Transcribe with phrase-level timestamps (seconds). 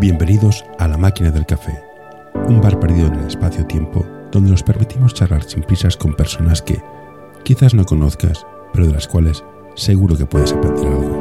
[0.00, 1.82] Bienvenidos a La Máquina del Café,
[2.46, 6.80] un bar perdido en el espacio-tiempo donde nos permitimos charlar sin prisas con personas que
[7.42, 9.42] quizás no conozcas, pero de las cuales
[9.74, 11.18] seguro que puedes aprender algo.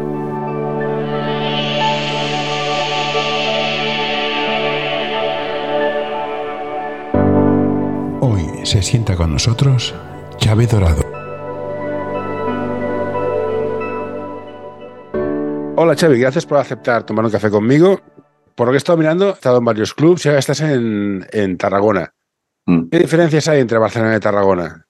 [8.22, 9.96] Hoy se sienta con nosotros
[10.38, 11.02] Chávez Dorado.
[15.76, 18.00] Hola Xavi, gracias por aceptar tomar un café conmigo.
[18.58, 21.24] Por lo que he estado mirando, he estado en varios clubes y ahora estás en,
[21.32, 22.12] en Tarragona.
[22.66, 22.90] Mm.
[22.90, 24.84] ¿Qué diferencias hay entre Barcelona y Tarragona?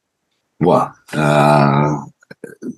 [0.58, 2.06] Buah, ah,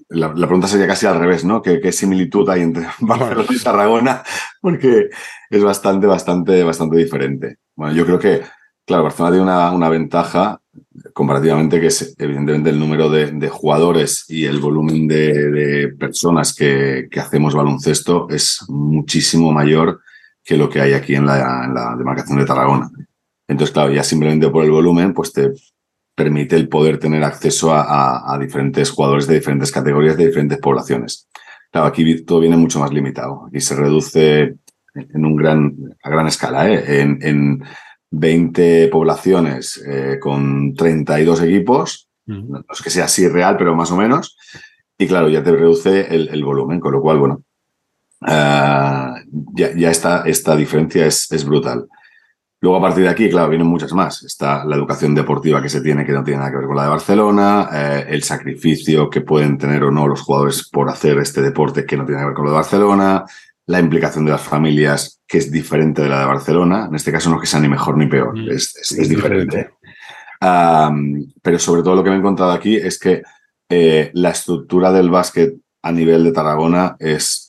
[0.10, 1.62] la, la pregunta sería casi al revés, ¿no?
[1.62, 4.24] ¿Qué, qué similitud hay entre Barcelona y Tarragona?
[4.62, 5.12] Porque
[5.52, 7.58] es bastante, bastante, bastante diferente.
[7.76, 8.42] Bueno, yo creo que,
[8.84, 10.60] claro, Barcelona tiene una, una ventaja
[11.14, 16.56] comparativamente que es evidentemente el número de, de jugadores y el volumen de, de personas
[16.56, 20.02] que, que, hacemos baloncesto es muchísimo mayor
[20.50, 22.90] que lo que hay aquí en la, en la demarcación de Tarragona.
[23.48, 25.52] Entonces, claro, ya simplemente por el volumen, pues te
[26.16, 30.58] permite el poder tener acceso a, a, a, diferentes jugadores de diferentes categorías, de diferentes
[30.58, 31.30] poblaciones.
[31.72, 33.46] Claro, aquí todo viene mucho más limitado.
[33.46, 34.56] Aquí se reduce
[34.96, 37.00] en un gran, a gran escala, ¿eh?
[37.00, 37.64] en, en
[38.10, 42.10] 20 poblaciones eh, con 32 equipos.
[42.26, 44.36] No es que sea así real, pero más o menos.
[44.98, 47.44] Y claro, ya te reduce el, el volumen, con lo cual, bueno,
[48.22, 49.16] uh,
[49.56, 51.88] ya, ya esta, esta diferencia es, es brutal.
[52.62, 54.22] Luego, a partir de aquí, claro, vienen muchas más.
[54.24, 56.84] Está la educación deportiva que se tiene, que no tiene nada que ver con la
[56.84, 61.42] de Barcelona, eh, el sacrificio que pueden tener o no los jugadores por hacer este
[61.42, 63.24] deporte que no tiene que ver con lo de Barcelona,
[63.66, 66.88] la implicación de las familias, que es diferente de la de Barcelona.
[66.90, 69.08] En este caso no es que sea ni mejor ni peor, mm, es, es, es,
[69.08, 69.46] diferente.
[69.46, 69.74] diferente.
[70.42, 73.24] Um, pero sobre todo lo que me he encontrado aquí es que
[73.70, 77.49] eh, la estructura del básquet a nivel de Tarragona es,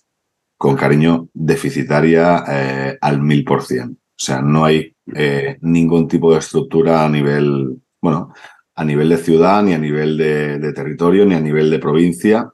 [0.60, 3.92] con cariño, deficitaria eh, al mil por cien.
[3.92, 8.34] O sea, no hay eh, ningún tipo de estructura a nivel, bueno,
[8.74, 12.52] a nivel de ciudad, ni a nivel de, de, territorio, ni a nivel de provincia,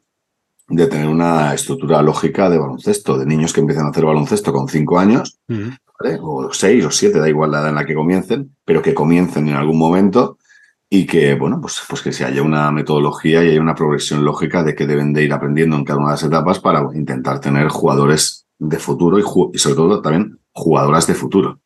[0.69, 4.69] de tener una estructura lógica de baloncesto, de niños que empiezan a hacer baloncesto con
[4.69, 5.79] cinco años, uh -huh.
[5.99, 6.19] ¿vale?
[6.23, 9.49] o seis o siete, da igual la edad en la que comiencen, pero que comiencen
[9.49, 10.39] en algún momento
[10.89, 14.63] y que, bueno, pues, pues que se haya una metodología y haya una progresión lógica
[14.63, 17.69] de que deben de ir aprendiendo en cada una de las etapas para intentar tener
[17.69, 21.61] jugadores de futuro y, sobre todo también jugadoras de futuro.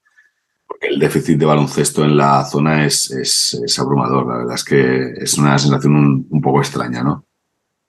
[0.66, 4.26] Porque el déficit de baloncesto en la zona es, es, es abrumador.
[4.26, 7.26] La verdad es que es una sensación un, un, poco extraña, ¿no?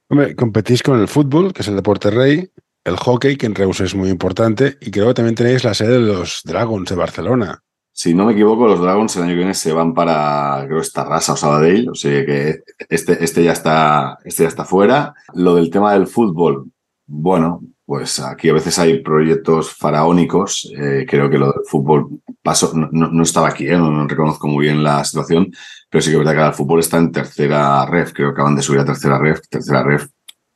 [0.09, 2.51] Hombre, competís con el fútbol, que es el deporte rey,
[2.83, 5.93] el hockey, que en Reus es muy importante, y creo que también tenéis la sede
[5.93, 7.63] de los Dragons de Barcelona.
[8.01, 11.03] Si no me equivoco, los Dragons el año que viene se van para, creo, esta
[11.03, 15.13] raza o Sabadell, o sea que este, este, ya está, este ya está fuera.
[15.35, 16.71] Lo del tema del fútbol,
[17.05, 20.67] bueno, pues aquí a veces hay proyectos faraónicos.
[20.75, 22.07] Eh, creo que lo del fútbol
[22.41, 23.77] paso, no, no estaba aquí, ¿eh?
[23.77, 25.51] no, no, reconozco muy bien la situación,
[25.87, 28.13] pero sí que es verdad que el fútbol está en tercera ref.
[28.13, 30.07] Creo que acaban de subir a tercera ref, tercera ref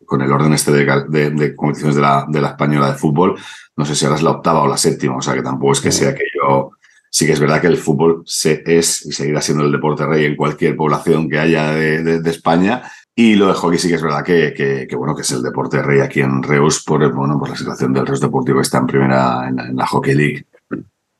[0.03, 3.35] con el orden este de, de, de competiciones de la, de la española de fútbol.
[3.77, 5.81] No sé si ahora es la octava o la séptima, o sea que tampoco es
[5.81, 6.71] que sea aquello.
[7.15, 10.25] Sí que es verdad que el fútbol se, es y seguirá siendo el deporte rey
[10.25, 13.95] en cualquier población que haya de, de, de España, y lo de hockey sí que
[13.95, 17.09] es verdad que, que, que, bueno, que es el deporte rey aquí en Reus por,
[17.13, 20.13] bueno, por la situación del Reus Deportivo que está en primera en en la, Hockey
[20.13, 20.45] League.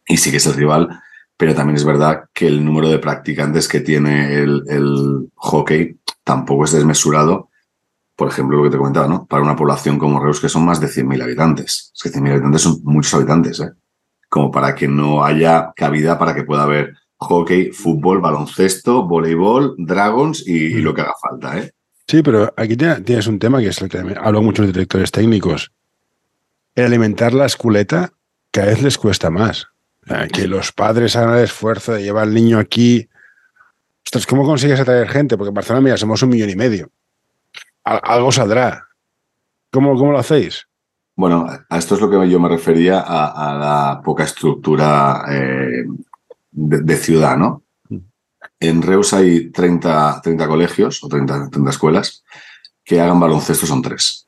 [0.05, 0.89] Y sí que es el rival,
[1.38, 6.66] pero también es verdad que el número de practicantes que tiene el, el hockey tampoco
[6.66, 7.51] es desmesurado.
[8.17, 9.25] Por ejemplo, lo que te comentaba, ¿no?
[9.25, 11.94] Para una población como Reus que son más de 100.000 habitantes.
[11.95, 13.72] Es que 100.000 habitantes son muchos habitantes, ¿eh?
[14.35, 20.46] Como para que no haya cabida para que pueda haber hockey, fútbol, baloncesto, voleibol, dragons
[20.46, 21.72] y, y lo que haga falta, ¿eh?
[22.06, 25.72] Sí, pero aquí tienes un tema que es el que hablo muchos directores técnicos.
[26.75, 28.12] El alimentar la esculeta
[28.51, 29.69] cada vez les cuesta más.
[30.34, 33.07] Que los padres hagan el esfuerzo de llevar al niño aquí.
[34.06, 35.38] Ostras, ¿cómo consigues atraer gente?
[35.38, 36.91] Porque en Barcelona, mira, somos un millón y medio.
[37.85, 38.90] Algo saldrá.
[39.72, 40.67] ¿Cómo, cómo lo hacéis?
[41.16, 45.85] Bueno, a esto es lo que yo me refería a, a la poca estructura eh,
[46.52, 47.64] de, de ciudad, ¿no?
[48.59, 52.23] En Reus hay 30, 30 colegios o 30, 30, escuelas
[52.84, 54.28] que hagan baloncesto, son tres.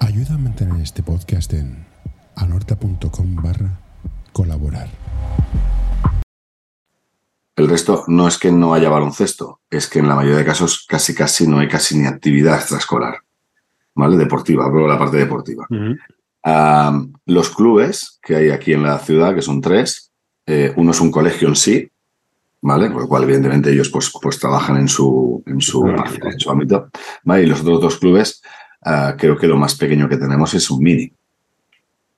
[0.00, 1.86] Ayuda a mantener este podcast en
[2.36, 3.80] anorta.com barra
[4.32, 4.88] colaborar.
[7.56, 10.86] El resto no es que no haya baloncesto, es que en la mayoría de casos
[10.88, 13.18] casi casi no hay casi ni actividad extraescolar,
[13.94, 14.16] ¿vale?
[14.16, 15.66] Deportiva, pero la parte deportiva.
[15.70, 16.90] Uh -huh.
[16.90, 20.12] um, los clubes que hay aquí en la ciudad, que son tres,
[20.46, 21.90] eh, uno es un colegio en sí,
[22.60, 22.90] ¿vale?
[22.90, 26.88] Con lo cual, evidentemente, ellos pues, pues trabajan en su, en su, en su ámbito,
[27.24, 27.42] ¿vale?
[27.42, 28.42] Y los otros dos clubes,
[28.84, 31.12] uh, creo que lo más pequeño que tenemos es un mini.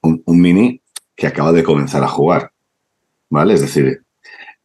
[0.02, 0.80] Un, un, mini
[1.16, 2.50] que acaba de comenzar a jugar.
[3.30, 3.54] ¿Vale?
[3.54, 4.04] Es decir,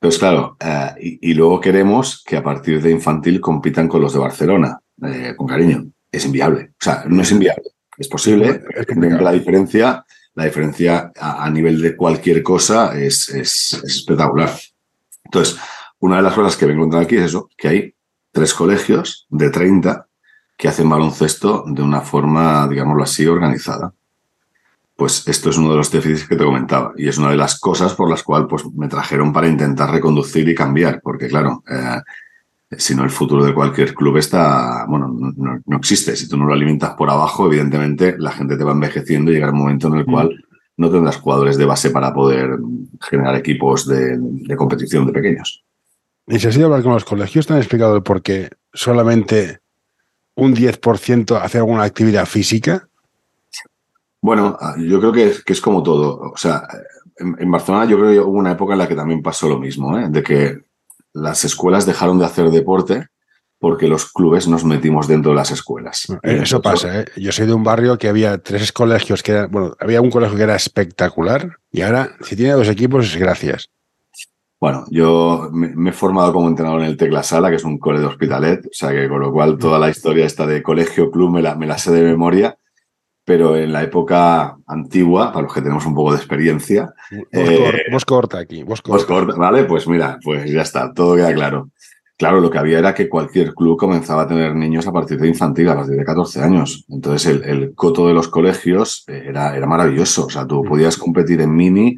[0.01, 4.19] entonces, claro, eh, y, luego queremos que a partir de infantil compitan con los de
[4.19, 5.87] Barcelona, eh, con cariño.
[6.11, 6.71] Es inviable.
[6.71, 7.71] O sea, no es inviable.
[7.97, 8.63] Es posible.
[9.19, 14.51] la diferencia, la diferencia a, nivel de cualquier cosa es, es, espectacular.
[15.25, 15.57] Entonces,
[15.99, 17.95] una de las cosas que me encuentro aquí es eso, que hay
[18.31, 20.07] tres colegios de 30
[20.57, 23.93] que hacen baloncesto de una forma, digámoslo así, organizada.
[24.95, 27.59] Pues esto es uno de los déficits que te comentaba y es una de las
[27.59, 32.01] cosas por las cuales pues, me trajeron para intentar reconducir y cambiar, porque claro, eh,
[32.77, 36.15] si no el futuro de cualquier club está, bueno, no, existe.
[36.15, 39.51] Si tú no lo alimentas por abajo, evidentemente la gente te va envejeciendo y llega
[39.51, 40.11] un momento en el mm.
[40.11, 40.45] cual
[40.77, 42.57] no tendrás jugadores de base para poder
[43.01, 45.63] generar equipos de, de competición de pequeños.
[46.27, 48.49] Y si has ido a hablar con los colegios, ¿te han explicado el por qué
[48.71, 49.59] solamente
[50.35, 52.87] un 10% hace alguna actividad física?
[54.21, 56.19] Bueno, ah, yo creo que es, que es como todo.
[56.19, 56.67] O sea,
[57.17, 59.97] en, Barcelona yo creo que hubo una época en la que también pasó lo mismo,
[59.97, 60.07] ¿eh?
[60.09, 60.68] de que
[61.13, 63.07] las escuelas dejaron de hacer deporte
[63.59, 66.07] porque los clubes nos metimos dentro de las escuelas.
[66.23, 67.05] Eso pasa, ¿eh?
[67.17, 70.37] Yo soy de un barrio que había tres colegios que eran, bueno, había un colegio
[70.37, 73.69] que era espectacular y ahora, si tiene dos equipos, es gracias.
[74.61, 77.99] Bueno, yo me, he formado como entrenador en el Tecla Sala, que es un cole
[77.99, 81.31] de Hospitalet, o sea que con lo cual toda la historia esta de colegio, club,
[81.31, 82.57] me la, me la sé de memoria,
[83.29, 86.91] pero en la época antigua, para los que tenemos un poco de experiencia...
[87.91, 89.35] Vos, corta aquí, vos corta.
[89.35, 91.69] Vale, pues mira, pues ya está, todo queda claro.
[92.17, 95.27] Claro, lo que había era que cualquier club comenzaba a tener niños a partir de
[95.27, 96.85] infantil, a partir de 14 años.
[96.89, 100.25] Entonces el, el coto de los colegios era, era maravilloso.
[100.25, 101.97] O sea, tú podías competir en mini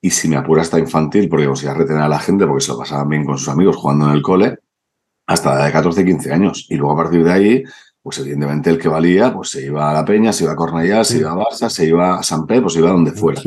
[0.00, 2.78] y si me apura hasta infantil, porque conseguía retener a la gente porque se lo
[2.78, 4.58] pasaban bien con sus amigos jugando en el cole,
[5.26, 6.66] hasta la edad de 14, 15 años.
[6.70, 7.64] Y luego a partir de ahí,
[8.02, 11.04] pues evidentemente el que valía, pues se iba a La Peña, se iba a Cornellá,
[11.04, 13.42] se iba a Barça, se iba a San Pedro, pues se iba a donde fuera.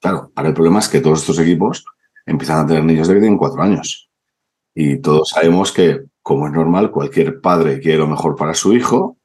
[0.00, 1.84] Claro, ahora el problema es que todos estos equipos
[2.24, 4.10] empiezan a tener niños de que tienen cuatro años.
[4.74, 9.16] Y todos sabemos que, como es normal, cualquier padre quiere lo mejor para su hijo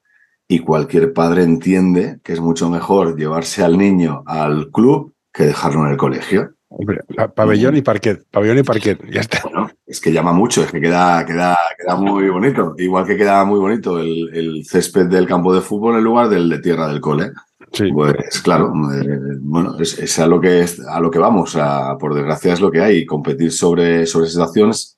[0.48, 5.86] y cualquier padre entiende que es mucho mejor llevarse al niño al club que dejarlo
[5.86, 6.56] en el colegio.
[6.74, 7.02] Hombre,
[7.36, 9.44] pabellón y parquet, pabellón y parquet, ya está.
[9.86, 12.74] es que llama mucho, es que queda, queda, queda muy bonito.
[12.78, 16.60] Igual que queda muy bonito el, césped del campo de fútbol en lugar del de
[16.60, 17.32] tierra del cole.
[17.74, 17.92] Sí.
[17.92, 21.58] Pues claro, eh, bueno, es, a lo que es, a lo que vamos.
[21.58, 23.06] A, por desgracia es lo que hay.
[23.06, 24.98] Competir sobre, sobre situaciones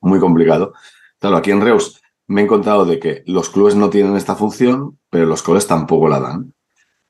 [0.00, 0.72] muy complicado.
[1.18, 4.98] Claro, aquí en Reus me he encontrado de que los clubes no tienen esta función,
[5.10, 6.54] pero los coles tampoco la dan.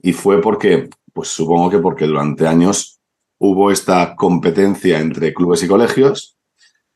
[0.01, 2.99] Y fue porque, pues supongo que porque durante años
[3.45, 6.39] hubo esta competencia entre clubes y colegios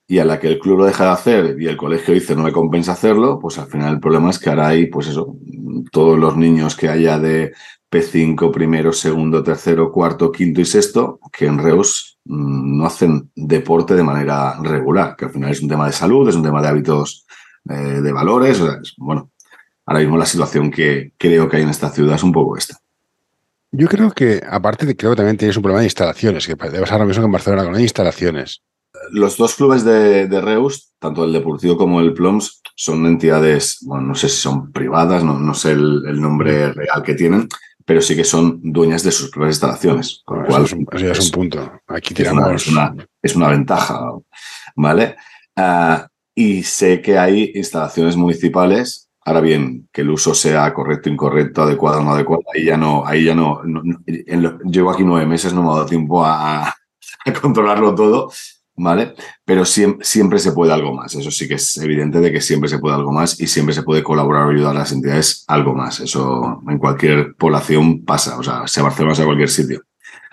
[0.06, 2.44] y a la que el club lo deja de hacer y el colegio dice no
[2.44, 5.37] me compensa hacerlo, pues al final el problema es que ahora hay, pues eso,
[5.90, 7.52] todos los niños que haya de
[7.90, 13.96] P5, primero, segundo, tercero, cuarto, quinto y sexto, que en Reus mm, no hacen deporte
[13.96, 16.69] de manera regular, que al final es un tema de salud, es un tema de
[16.69, 17.26] hábitos,
[17.69, 18.62] eh, de valores,
[18.99, 19.32] bueno,
[19.84, 22.78] ahora mismo la situación que creo que hay en esta ciudad es un poco esta.
[23.72, 26.86] Yo creo que, aparte de creo que también tienes un problema de instalaciones, que debe
[26.86, 28.62] ser lo mismo que en Barcelona, con instalaciones.
[29.10, 34.14] Los dos clubes de, Reus, tanto el Deportivo como el Ploms, son entidades, bueno, no
[34.14, 37.48] sé si son privadas, no, no sé el, nombre real que tienen,
[37.84, 40.23] pero sí que son dueñas de sus propias instalaciones.
[40.25, 41.73] Con cual, eso, ya es un punto.
[41.87, 42.66] Aquí tiramos.
[43.23, 44.12] Es una, ventaja,
[44.75, 45.16] ¿vale?
[45.54, 51.62] Ah, y sé que hay instalaciones municipales Ahora bien, que el uso sea correcto, incorrecto,
[51.62, 53.61] adecuado o no adecuado, ahí ya no, ahí ya no,
[54.71, 56.73] llevo aquí nueve meses, no me ha dado tiempo a,
[57.42, 58.30] controlarlo todo,
[58.76, 59.14] ¿vale?
[59.45, 62.78] Pero siempre, se puede algo más, eso sí que es evidente de que siempre se
[62.78, 65.99] puede algo más y siempre se puede colaborar o ayudar a las entidades algo más,
[65.99, 69.83] eso en cualquier población pasa, o sea, sea Barcelona, sea cualquier sitio.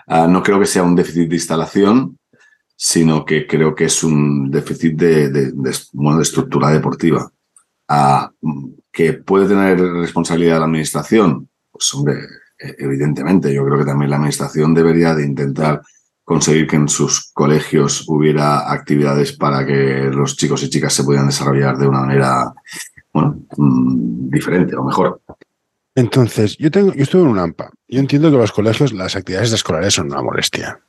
[0.06, 2.16] Ah, no creo que sea un déficit de instalación,
[2.76, 7.28] sino que creo que es un déficit de, de estructura deportiva.
[7.88, 8.30] Ah,
[8.94, 12.20] que puede tener responsabilidad la administración, pues hombre,
[12.58, 15.82] e-, evidentemente, yo creo que también la administración debería de intentar
[16.22, 21.26] conseguir que en sus colegios hubiera actividades para que los chicos y chicas se pudieran
[21.26, 22.54] desarrollar de una manera,
[23.12, 25.20] bueno, mm, diferente o mejor.
[25.94, 27.70] Entonces, yo tengo, yo estuve en un AMPA.
[27.88, 30.80] Yo entiendo que los colegios, las actividades escolares son una molestia.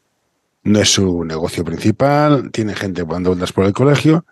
[0.64, 4.26] No es su negocio principal, tiene gente dando vueltas por el colegio.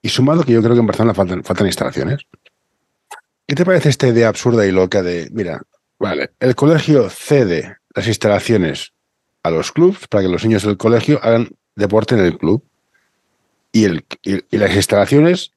[0.00, 2.20] Y sumado que yo creo que en Barcelona faltan, faltan instalaciones.
[3.48, 5.62] ¿Qué te parece esta idea absurda y loca de, mira,
[5.98, 8.92] vale, el colegio cede las instalaciones
[9.42, 12.62] a los clubes para que los niños del colegio hagan deporte en el club
[13.72, 15.52] y, el, y, las instalaciones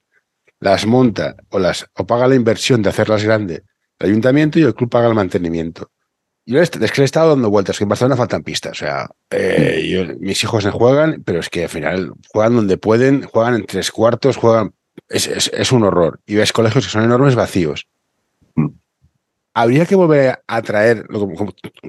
[0.58, 3.62] las monta o, las, o paga la inversión de hacerlas grandes
[3.98, 5.90] el ayuntamiento y el club paga el mantenimiento.
[6.44, 8.72] Yo es que le he estado dando vueltas, que en Barcelona faltan pistas.
[8.72, 13.22] O sea, eh, mis hijos no juegan, pero es que al final juegan donde pueden,
[13.22, 14.74] juegan en tres cuartos, juegan.
[15.08, 16.20] Es, es, un horror.
[16.26, 17.86] Y ves colegios que son enormes vacíos.
[18.54, 18.68] Mm.
[19.54, 21.06] Habría que volver a traer,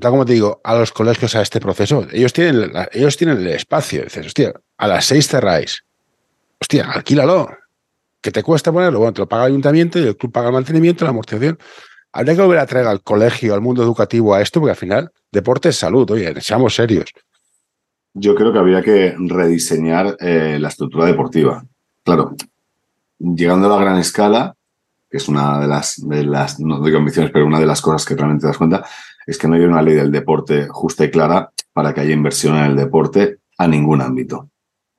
[0.01, 2.05] tal como te digo, a los colegios a este proceso.
[2.11, 4.03] Ellos tienen, ellos tienen el espacio.
[4.03, 5.83] Dices, hostia, a las seis cerráis.
[6.59, 7.49] Hostia, alquílalo.
[8.21, 8.99] ¿Qué te cuesta ponerlo?
[8.99, 11.57] Bueno, te lo paga el ayuntamiento y el club paga el mantenimiento, la amortización.
[12.13, 15.11] Habría que volver a traer al colegio, al mundo educativo a esto, porque al final
[15.31, 17.11] deporte es salud, oye, seamos serios.
[18.13, 21.65] Yo creo que habría que rediseñar eh, la estructura deportiva.
[22.03, 22.35] Claro,
[23.23, 24.55] llegando a la gran escala,
[25.09, 28.05] que es una de las, de las, no doy convicciones, pero una de las cosas
[28.05, 28.85] que realmente te das cuenta,
[29.25, 32.57] es que no hay una ley del deporte justa y clara para que haya inversión
[32.57, 34.49] en el deporte a ningún ámbito.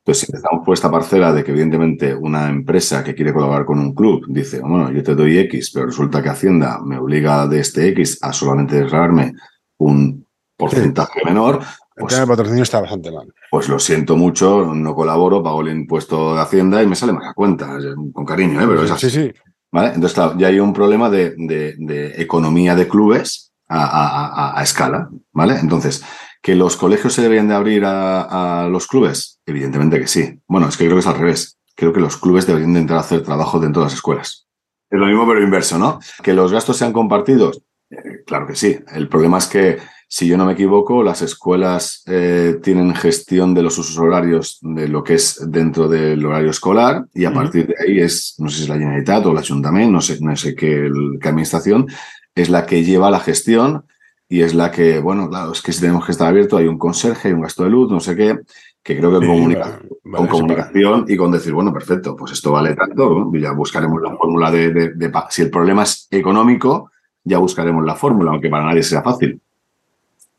[0.05, 3.79] Entonces, si empezamos por esta parcela de que evidentemente una empresa que quiere colaborar con
[3.79, 7.61] un club dice, bueno, yo te doy X, pero resulta que Hacienda me obliga de
[7.61, 9.33] este X a solamente declararme
[9.79, 10.27] un
[10.57, 11.61] porcentaje menor.
[11.97, 13.33] Pues, el patrocinio está bastante mal.
[13.51, 17.29] Pues lo siento mucho, no colaboro, pago el impuesto de Hacienda y me sale más
[17.29, 17.79] a cuenta,
[18.13, 18.67] con cariño, ¿eh?
[18.67, 19.11] pero es así.
[19.11, 19.33] Sí, sí.
[19.71, 19.89] ¿Vale?
[19.89, 25.59] Entonces, claro, ya hay un problema de, economía de clubes a, a, escala, ¿vale?
[25.59, 26.05] Entonces,
[26.45, 29.41] ¿Que los colegios se deberían de abrir a, los clubes?
[29.47, 30.43] Evidentemente que sí.
[30.47, 31.59] Bueno, es que creo que es al revés.
[31.75, 34.47] Creo que los clubes deberían de entrar a hacer trabajo dentro de las escuelas.
[34.91, 36.01] Es lo mismo, pero inverso, ¿no?
[36.23, 37.63] ¿Que los gastos sean compartidos?
[37.89, 38.79] Eh, claro que sí.
[38.93, 39.79] El problema es que,
[40.15, 44.87] si yo no me equivoco, las escuelas eh, tienen gestión de los usos horarios de
[44.87, 48.59] lo que es dentro del horario escolar y a partir de ahí es, no sé
[48.59, 50.89] si es la Generalitat o el Ayuntamiento, no sé, no sé qué,
[51.21, 51.89] qué administración,
[52.33, 53.87] es la que lleva la gestión
[54.29, 56.79] y es la que, bueno, claro, es que si tenemos que estar abierto, hay un
[56.79, 58.39] conserje, hay un gasto de luz, no sé qué,
[58.85, 63.51] que creo que con comunicación y con decir, bueno, perfecto, pues esto vale tanto, ya
[63.51, 66.93] buscaremos la fórmula de, de, Si el problema es económico,
[67.25, 69.41] ya buscaremos la fórmula, aunque para nadie sea fácil.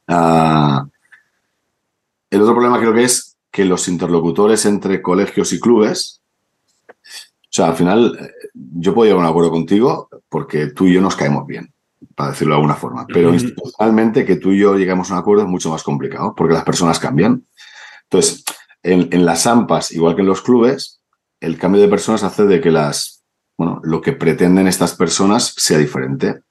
[0.07, 0.85] Ah,
[2.29, 6.21] el otro problema creo que es que los interlocutores entre colegios y clubes,
[6.89, 10.93] o sea, al final eh, yo puedo llegar a un acuerdo contigo porque tú y
[10.93, 11.73] yo nos caemos bien
[12.15, 13.05] para decirlo de alguna forma.
[13.07, 16.53] Pero institucionalmente que tú y yo lleguemos a un acuerdo es mucho más complicado, porque
[16.53, 17.45] las personas cambian.
[18.03, 18.43] Entonces,
[18.83, 21.01] en, las AMPAs, igual que en los clubes,
[21.39, 23.23] el cambio de personas hace de que las,
[23.57, 26.41] bueno, lo que pretenden estas personas sea diferente.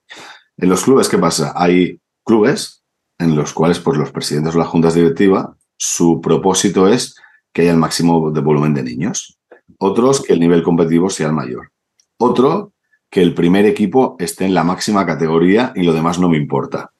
[0.56, 1.52] En los clubes, ¿qué pasa?
[1.56, 2.83] Hay clubes
[3.18, 7.16] en los cuales pues, los presidentes o las juntas directivas, su propósito es
[7.52, 9.38] que haya el máximo de volumen de niños.
[9.78, 11.70] Otros, que el nivel competitivo sea el mayor.
[12.18, 12.72] Otro,
[13.10, 16.90] que el primer equipo esté en la máxima categoría y lo demás no me importa.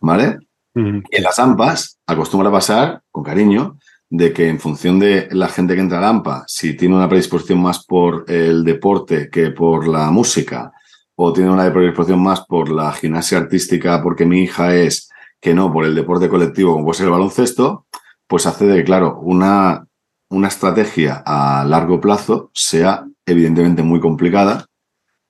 [0.00, 0.38] ¿Vale?
[0.74, 3.76] En las AMPAs acostumbra pasar, con cariño,
[4.08, 7.08] de que en función de la gente que entra a la AMPA, si tiene una
[7.08, 10.72] predisposición más por el deporte que por la música,
[11.16, 15.09] o tiene una predisposición más por la gimnasia artística porque mi hija es,
[15.40, 17.86] que no por el deporte colectivo como puede ser el baloncesto,
[18.26, 19.86] pues hace de que, claro, una,
[20.28, 24.66] una estrategia a largo plazo sea evidentemente muy complicada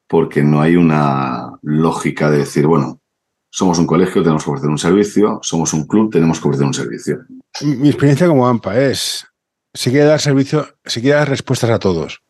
[0.07, 3.01] porque no hay una lógica de decir, bueno,
[3.49, 6.75] somos un colegio, tenemos que ofrecer un servicio, somos un club, tenemos que ofrecer un
[6.75, 7.19] servicio.
[7.63, 9.27] Mi experiencia como AMPA es,
[9.73, 12.23] si quiere dar servicio, si quiere dar respuestas a todos.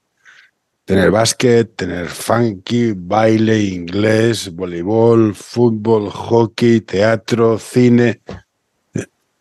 [0.90, 8.20] Tener básquet, tener funky, baile, inglés, voleibol, fútbol, hockey, teatro, cine.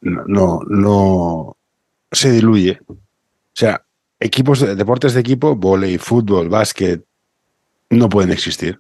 [0.02, 1.58] No, no, no
[2.12, 2.80] se diluye.
[2.88, 2.96] O
[3.54, 3.84] sea,
[4.20, 7.04] equipos de deportes de equipo, volei, fútbol, básquet,
[7.90, 8.80] no pueden existir.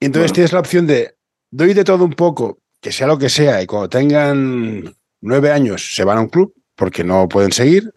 [0.00, 1.14] Y entonces tienes la opción de
[1.50, 5.94] doy de todo un poco, que sea lo que sea, y cuando tengan nueve años
[5.94, 7.92] se van a un club porque no pueden seguir,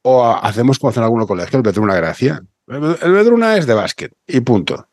[0.00, 2.42] o hacemos como hacen algunos colegios, el Bedruna Gracia.
[2.66, 4.88] El Bedruna es de básquet y punto.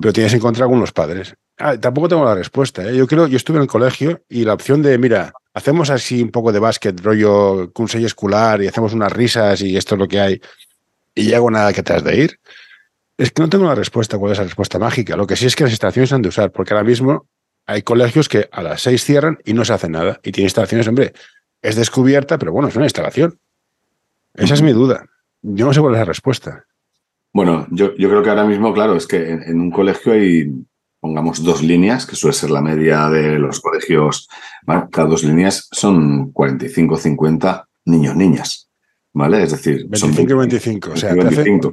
[0.00, 1.34] Pero tienes que encontrar con los padres.
[1.58, 2.82] Ah, tampoco tengo la respuesta.
[2.88, 2.96] ¿eh?
[2.96, 6.30] Yo creo, yo estuve en el colegio y la opción de, mira, hacemos así un
[6.30, 10.20] poco de básquet, rollo consejo escolar y hacemos unas risas y esto es lo que
[10.20, 10.40] hay,
[11.14, 12.40] y ya hago nada que te has de ir.
[13.18, 15.16] Es que no tengo la respuesta, cuál es la respuesta mágica.
[15.16, 17.26] Lo que sí es que las instalaciones han de usar, porque ahora mismo
[17.66, 20.18] hay colegios que a las seis cierran y no se hace nada.
[20.22, 21.12] Y tiene instalaciones, hombre,
[21.60, 23.38] es descubierta, pero bueno, es una instalación.
[24.32, 25.04] Esa es mi duda.
[25.42, 26.64] Yo no sé cuál es la respuesta.
[27.32, 30.52] Bueno, yo, yo creo que ahora mismo, claro, es que en, un colegio hay,
[30.98, 34.28] pongamos, dos líneas, que suele ser la media de los colegios.
[34.66, 38.68] Cada dos líneas son 45, 50 niños, niñas.
[39.12, 39.42] ¿Vale?
[39.42, 40.90] Es decir, 25 son y 25.
[40.92, 41.72] o sea, 25.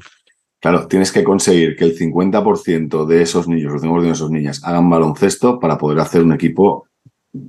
[0.60, 4.62] Claro, tienes que conseguir que el 50% de esos niños, los 50% de esos niñas,
[4.64, 6.88] hagan baloncesto para poder hacer un equipo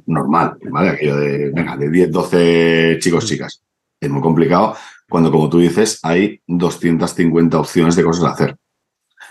[0.06, 0.90] normal, ¿vale?
[0.90, 3.62] Aquello de, venga, de 10, 12 chicos, chicas.
[4.00, 4.76] Es muy complicado
[5.08, 8.56] cuando, como tú dices, hay 250 opciones de cosas a hacer.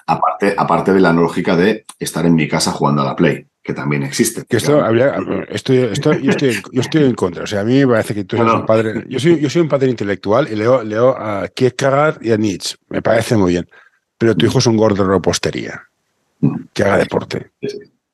[0.07, 3.73] Aparte, aparte de la lógica de estar en mi casa jugando a la Play, que
[3.73, 4.45] también existe.
[4.45, 5.17] Que esto habría,
[5.49, 7.43] estoy, estoy, yo, estoy, yo estoy en contra.
[7.43, 9.05] O sea, a mí me parece que tú eres un padre.
[9.07, 12.77] Yo soy, yo soy un padre intelectual y leo, leo a Kierkegaard y a Nietzsche.
[12.89, 13.67] Me parece muy bien.
[14.17, 15.83] Pero tu hijo es un gordo de repostería.
[16.73, 17.51] Que haga deporte.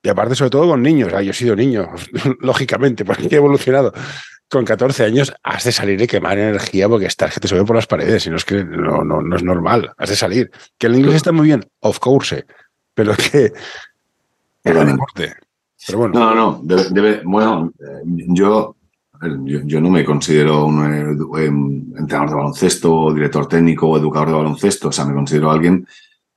[0.01, 1.13] Y aparte, sobre todo con niños.
[1.13, 1.87] Ah, yo he sido niño,
[2.41, 3.93] lógicamente, porque he evolucionado
[4.53, 7.75] con 14 años has de salir y quemar energía porque estás que te sube por
[7.75, 10.51] las paredes, y no es que no, no, no es normal, has de salir.
[10.77, 12.45] Que el inglés está muy bien, of course,
[12.93, 13.51] pero que
[14.63, 15.33] el deporte.
[15.87, 16.13] Pero bueno.
[16.13, 17.73] No, no, debe, bueno,
[18.05, 18.75] yo,
[19.43, 20.85] yo, no me considero un,
[21.39, 25.49] em, entrenador de baloncesto, o director técnico o educador de baloncesto, o sea, me considero
[25.49, 25.87] alguien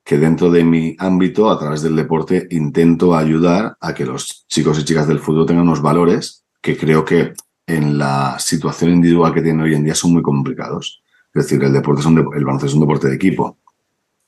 [0.02, 4.78] que dentro de mi ámbito, a través del deporte, intento ayudar a que los chicos
[4.78, 7.34] y chicas del fútbol tengan unos valores que creo que
[7.66, 11.02] en la situación individual que tienen hoy en día son muy complicados.
[11.34, 13.58] Es decir, el deporte es un el baloncesto es un deporte de equipo.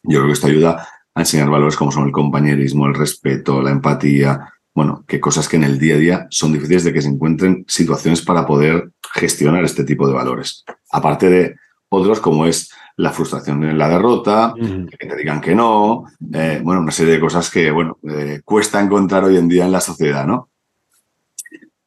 [0.03, 3.71] Yo creo que esto ayuda a enseñar valores como son el compañerismo, el respeto, la
[3.71, 7.09] empatía, bueno, que cosas que en el día a día son difíciles de que se
[7.09, 10.65] encuentren situaciones para poder gestionar este tipo de valores.
[10.91, 11.57] Aparte de
[11.89, 16.83] otros como es la frustración en la derrota, que te digan que no, eh, bueno,
[16.83, 20.27] una serie de cosas que, bueno, eh, cuesta encontrar hoy en día en la sociedad,
[20.27, 20.51] ¿no?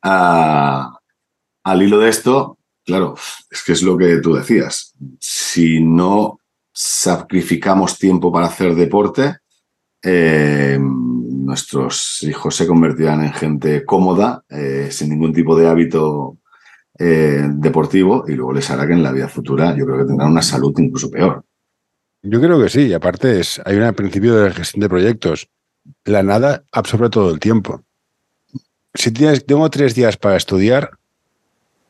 [0.02, 1.00] Ah,
[1.64, 3.16] al hilo de esto, claro,
[3.50, 4.94] es que es lo que tú decías.
[5.20, 6.40] Si no
[6.74, 9.38] sacrificamos tiempo para hacer deporte,
[10.04, 16.38] eh, nuestros hijos se convertirán en gente cómoda, eh, sin ningún tipo de hábito
[16.98, 20.32] eh, deportivo, y luego les hará que en la vida futura yo creo que tendrán
[20.32, 21.44] una salud incluso peor.
[22.24, 25.50] Yo creo que sí, y aparte es, hay un principio de gestión de proyectos.
[26.06, 27.84] La nada absorbe todo el tiempo.
[28.94, 30.92] Si tienes, tengo tres días para estudiar,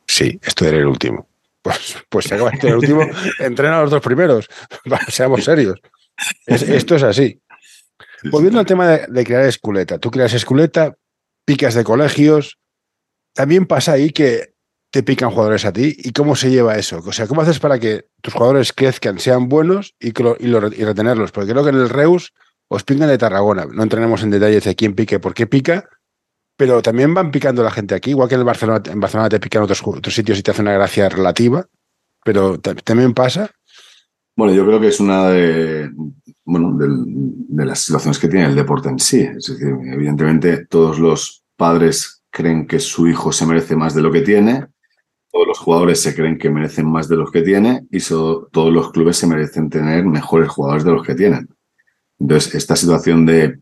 [0.06, 1.28] Sí, estudiaré el último.
[1.62, 3.02] Pues, pues si acabas el último,
[3.38, 4.48] entrena a los dos primeros.
[5.08, 5.80] Seamos serios.
[6.46, 7.40] esto es así.
[8.30, 9.98] Volviendo al tema de, crear esculeta.
[9.98, 10.96] Tú creas esculeta,
[11.44, 12.58] picas de colegios.
[13.32, 14.54] También pasa ahí que
[14.90, 15.96] te pican jugadores a ti.
[15.98, 17.02] ¿Y cómo se lleva eso?
[17.04, 21.32] O sea, ¿cómo haces para que tus jugadores crezcan, sean buenos y, y, retenerlos?
[21.32, 22.32] Porque creo que en el Reus
[22.68, 23.66] os pingan de Tarragona.
[23.66, 25.88] No entrenemos en detalles de quién pique, por qué pica,
[26.56, 29.40] pero también van picando la gente aquí, igual que en el Barcelona, en Barcelona te
[29.40, 31.66] pican otros, otros sitios y te hace una gracia relativa,
[32.24, 33.50] pero también pasa.
[34.36, 35.90] Bueno, yo creo que es una de,
[36.44, 39.20] bueno, de, las situaciones que tiene el deporte en sí.
[39.20, 44.10] Es decir, evidentemente todos los padres creen que su hijo se merece más de lo
[44.10, 44.66] que tiene,
[45.30, 48.90] todos los jugadores se creen que merecen más de los que tiene y todos los
[48.90, 51.48] clubes se merecen tener mejores jugadores de los que tienen.
[52.18, 53.60] Entonces, esta situación de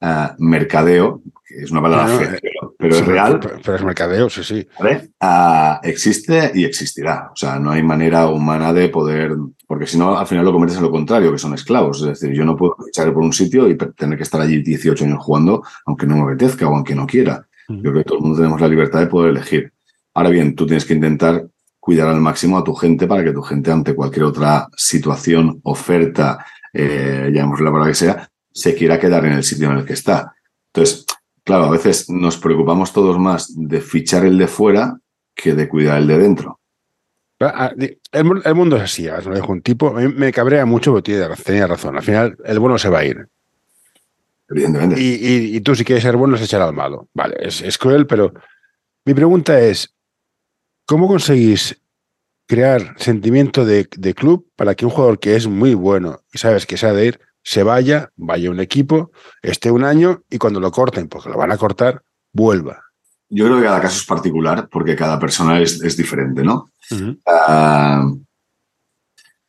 [0.00, 2.38] uh, mercadeo, que es una palabra fea,
[2.78, 3.40] pero, es real.
[3.40, 4.66] Pero, es mercadeo, sí, sí.
[4.80, 7.30] Uh, existe y existirá.
[7.32, 9.32] O sea, no hay manera humana de poder,
[9.66, 12.00] porque si no, al final lo conviertes en lo contrario, que son esclavos.
[12.02, 15.04] Es decir, yo no puedo echar por un sitio y tener que estar allí 18
[15.04, 17.46] años jugando, aunque no me apetezca o aunque no quiera.
[17.68, 19.72] Yo creo que todo el mundo tenemos la libertad de poder elegir.
[20.14, 21.46] Ahora bien, tú tienes que intentar
[21.80, 26.44] cuidar al máximo a tu gente para que tu gente ante cualquier otra situación, oferta,
[26.72, 30.34] eh, llamémosla para que sea, se quiera quedar en el sitio en el que está.
[30.72, 31.06] Entonces,
[31.44, 34.98] claro, a veces nos preocupamos todos más de fichar el de fuera
[35.34, 36.60] que de cuidar el de dentro.
[37.40, 37.72] Ah,
[38.12, 41.96] el, mundo es así, lo un tipo, me cabrea mucho, pero tenía razón.
[41.96, 43.26] Al final, el bueno se va a ir.
[44.48, 44.96] Evidentemente.
[44.98, 47.08] Y, tú, si quieres ser bueno, se echará al malo.
[47.14, 48.32] Vale, es, cruel, pero
[49.04, 49.92] mi pregunta es:
[50.86, 51.80] ¿cómo conseguís
[52.46, 56.66] crear sentimiento de, de, club para que un jugador que es muy bueno y sabes
[56.66, 59.10] que se ha de ir, se vaya, vaya un equipo,
[59.42, 62.02] esté un año y cuando lo corten, porque lo van a cortar,
[62.32, 62.82] vuelva.
[63.28, 66.70] Yo creo que cada caso es particular porque cada persona es, diferente, ¿no?
[67.26, 68.06] Ah,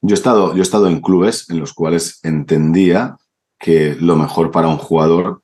[0.01, 3.17] yo, he estado, yo he estado en clubes en los cuales entendía
[3.59, 5.41] que lo mejor para un jugador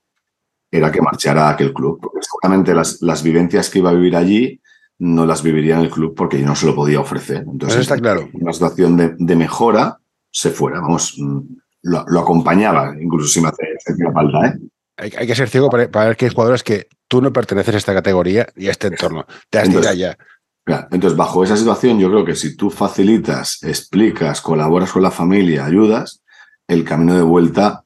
[0.72, 4.16] era que marchara a aquel club, porque seguramente las, las vivencias que iba a vivir
[4.16, 4.62] allí
[5.00, 7.46] no las viviría en el club porque yo no se lo podía ofrecer.
[7.50, 8.30] Entonces, está claro.
[8.34, 10.82] Una situación de, de mejora se fuera.
[10.82, 11.18] Vamos,
[11.84, 13.64] lo, acompañaba, incluso si me hace,
[14.14, 14.48] falta.
[14.48, 14.60] ¿eh?
[15.18, 17.94] Hay, que ser ciego para, ver que hay jugadores que tú no perteneces a esta
[17.94, 19.26] categoría y a este entorno.
[19.50, 20.18] Te has entonces, ya.
[20.92, 25.66] Entonces, bajo esa situación, yo creo que si tú facilitas, explicas, colaboras con la familia,
[25.66, 26.22] ayudas,
[26.68, 27.86] el camino de vuelta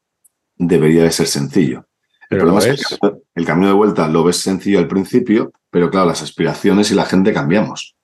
[0.58, 1.86] debería de ser sencillo.
[2.30, 6.08] El problema es que el camino de vuelta lo ves sencillo al principio, pero claro,
[6.08, 7.96] las aspiraciones y la gente cambiamos.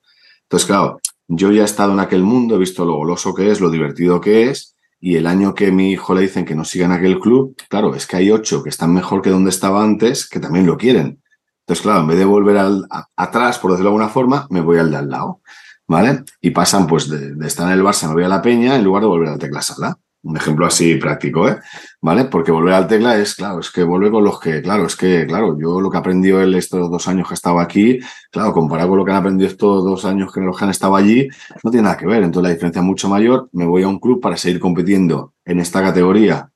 [0.43, 3.59] Entonces, claro, yo ya he estado en aquel mundo, he visto lo goloso que es,
[3.59, 6.85] lo divertido que es, y el año que mi hijo le dicen que no siga
[6.85, 10.27] en aquel club, claro, es que hay ocho que están mejor que donde estaba antes,
[10.27, 11.21] que también lo quieren.
[11.61, 14.77] Entonces, claro, en vez de volver al, atrás, por decirlo de alguna forma, me voy
[14.79, 15.41] al de al lado.
[15.87, 16.23] ¿Vale?
[16.39, 19.01] Y pasan pues de, estar en el Barça, me voy a la Peña, en lugar
[19.01, 19.97] de volver a la tecla sala.
[20.21, 21.57] Un ejemplo así práctico, ¿eh?
[22.01, 22.25] ¿Vale?
[22.25, 25.25] Porque volver al tecla es, claro, es que vuelve con los que, claro, es que,
[25.25, 28.97] claro, yo lo que aprendió él estos dos años que estaba aquí, claro, comparado con
[28.97, 31.29] lo que han aprendido estos dos años que los que han estado allí,
[31.63, 32.23] no tiene nada que ver.
[32.23, 33.49] Entonces la diferencia es mucho mayor.
[33.53, 36.49] Me voy a un club para seguir compitiendo en esta categoría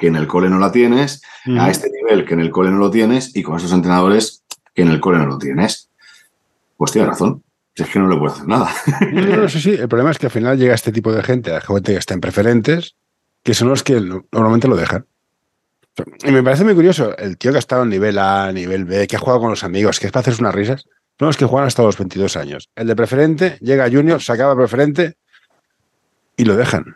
[0.00, 1.20] que en el cole no la tienes,
[1.58, 4.42] a este nivel que en el cole no lo tienes y con esos entrenadores
[4.74, 5.90] que en el cole no lo tienes.
[6.78, 7.42] Pues tiene razón.
[7.74, 8.70] Si es que no le puedo hacer nada.
[9.12, 9.72] No, no, sí, sí.
[9.72, 12.14] El problema es que al final llega este tipo de gente, la gente que está
[12.14, 12.96] en preferentes,
[13.42, 14.00] que son los que
[14.32, 15.06] normalmente lo dejan.
[16.24, 19.06] Y me parece muy curioso, el tío que ha estado en nivel A, nivel B,
[19.06, 20.86] que ha jugado con los amigos, que es para hacerse unas risas,
[21.18, 22.70] son los que juegan hasta los 22 años.
[22.74, 25.16] El de preferente llega a junior, se acaba preferente
[26.36, 26.94] y lo dejan.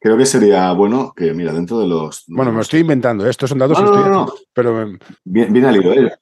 [0.00, 2.24] Creo que sería bueno que, mira, dentro de los...
[2.28, 4.92] Bueno, me estoy inventando, estos son datos que estoy no, pero...
[5.24, 6.12] Bien, bien al hilo, ¿eh?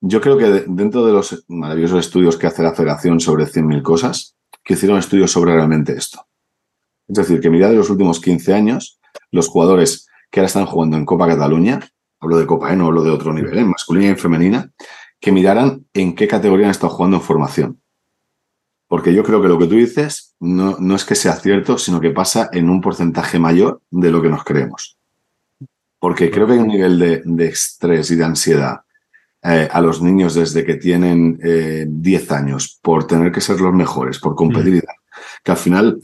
[0.00, 4.36] Yo creo que dentro de los maravillosos estudios que hace la Federación sobre 100.000 cosas,
[4.62, 6.26] que hicieron estudios sobre realmente esto.
[7.08, 10.96] Es decir, que mira de los últimos 15 años, los jugadores que ahora están jugando
[10.96, 11.80] en Copa Cataluña,
[12.20, 12.76] hablo de Copa, ¿eh?
[12.76, 13.64] no hablo de otro nivel, ¿eh?
[13.64, 14.70] masculina y femenina,
[15.20, 17.80] que miraran en qué categoría han estado jugando en formación.
[18.88, 22.00] Porque yo creo que lo que tú dices no, no es que sea cierto, sino
[22.00, 24.98] que pasa en un porcentaje mayor de lo que nos creemos.
[25.98, 28.80] Porque creo que hay un nivel de, de estrés y de ansiedad
[29.46, 33.74] eh, a los niños desde que tienen 10 eh, años por tener que ser los
[33.74, 34.86] mejores, por competir, mm.
[35.44, 36.00] que al final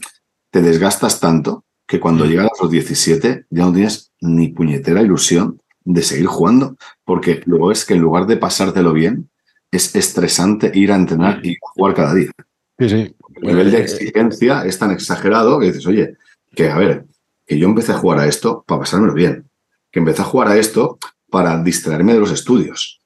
[0.51, 2.29] te desgastas tanto que cuando mm.
[2.29, 7.71] llegas a los 17 ya no tienes ni puñetera ilusión de seguir jugando, porque luego
[7.71, 9.29] es que en lugar de pasártelo bien,
[9.71, 12.31] es estresante ir a entrenar y jugar cada día.
[12.77, 13.15] Sí, sí.
[13.35, 16.17] El nivel de eh, exigencia es tan exagerado que dices, oye,
[16.53, 17.05] que a ver,
[17.47, 19.49] que yo empecé a jugar a esto para pasármelo bien,
[19.91, 23.01] que empecé a jugar a esto para distraerme de los estudios.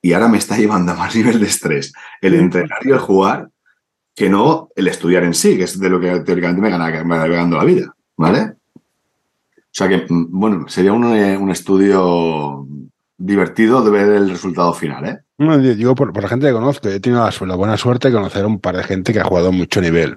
[0.00, 3.48] Y ahora me está llevando a más nivel de estrés el entrenar y el jugar
[4.14, 7.28] que no el estudiar en sí, que es de lo que teóricamente me gana, me
[7.28, 7.94] ganando la vida.
[8.16, 8.54] ¿Vale?
[9.56, 12.66] O sea que, mm, bueno, sería un, eh, un estudio
[13.16, 15.18] divertido de ver el resultado final, ¿eh?
[15.38, 18.60] Digo, por, la gente que conozco, he tenido la, buena suerte de conocer a un
[18.60, 20.16] par de gente que ha jugado mucho nivel.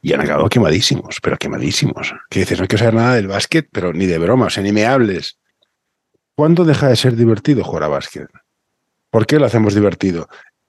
[0.00, 2.14] Y han acabado quemadísimos, pero quemadísimos.
[2.28, 4.72] Que dices, no que saber nada del básquet, pero ni de broma, o sea, ni
[4.72, 5.38] me hables.
[6.34, 8.28] ¿Cuándo deja de ser divertido jugar a básquet?
[9.10, 10.28] ¿Por qué lo hacemos divertido?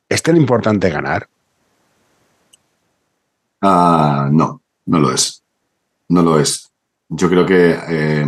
[0.10, 1.28] ¿Es tan importante ganar?
[3.64, 5.44] Ah, no, no lo es
[6.14, 6.72] no lo es.
[7.10, 8.26] Yo creo que eh,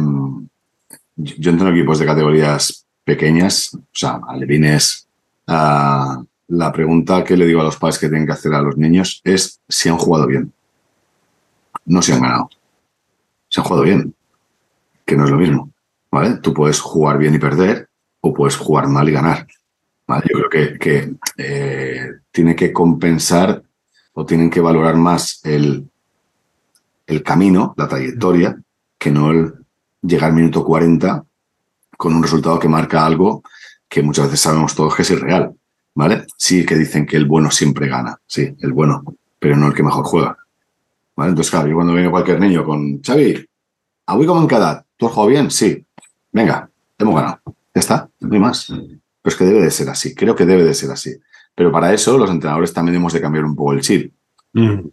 [1.15, 5.07] yo entro en equipos de categorías pequeñas, o sea, alevines.
[5.47, 8.77] Uh, la pregunta que le digo a los padres que tienen que hacer a los
[8.77, 10.51] niños es si han jugado bien.
[11.85, 12.49] No si han ganado.
[13.47, 14.15] Si han jugado bien,
[15.05, 15.71] que no es lo mismo.
[16.11, 16.37] ¿vale?
[16.37, 17.87] Tú puedes jugar bien y perder
[18.21, 19.47] o puedes jugar mal y ganar.
[20.07, 20.25] ¿vale?
[20.31, 23.63] Yo creo que, eh, tiene que compensar
[24.15, 25.89] o tienen que valorar más el
[27.07, 28.59] el camino, la trayectoria,
[28.97, 29.53] que no el
[30.01, 31.23] llegar al minuto 40
[31.97, 33.43] con un resultado que marca algo
[33.87, 35.53] que muchas veces sabemos todos que es irreal,
[35.93, 36.25] ¿vale?
[36.37, 39.03] Sí que dicen que el bueno siempre gana, sí, el bueno,
[39.39, 40.37] pero no el que mejor juega,
[41.15, 41.29] ¿vale?
[41.29, 43.47] Entonces, claro, yo cuando viene cualquier niño con Xavi,
[44.07, 44.85] ¿a como en cada?
[44.97, 45.51] ¿Tú has jugado bien?
[45.51, 45.85] Sí.
[46.31, 47.39] Venga, hemos ganado.
[47.45, 48.67] Ya está, no hay más.
[48.67, 48.89] Pero
[49.23, 51.11] es que debe de ser así, creo que debe de ser así.
[51.55, 54.13] Pero para eso los entrenadores también hemos de cambiar un poco el chip.
[54.53, 54.89] Mm,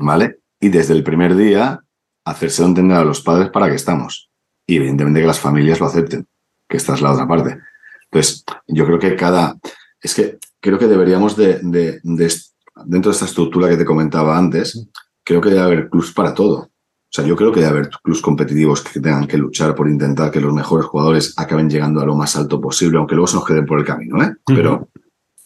[0.00, 0.38] ¿Vale?
[0.64, 1.78] y desde el primer día
[2.24, 4.30] hacerse entender a los padres para que estamos.
[4.66, 6.26] Y evidentemente que las familias lo acepten,
[6.66, 7.58] que esta es la otra parte.
[8.04, 9.58] Entonces, yo creo que cada...
[10.00, 14.88] Es que creo que deberíamos de, dentro de esta estructura que te comentaba antes,
[15.22, 16.56] creo que debe haber clubs para todo.
[16.56, 16.70] O
[17.10, 20.40] sea, yo creo que debe haber clubs competitivos que tengan que luchar por intentar que
[20.40, 23.66] los mejores jugadores acaben llegando a lo más alto posible, aunque luego se nos queden
[23.66, 24.34] por el camino, ¿eh?
[24.46, 24.88] Pero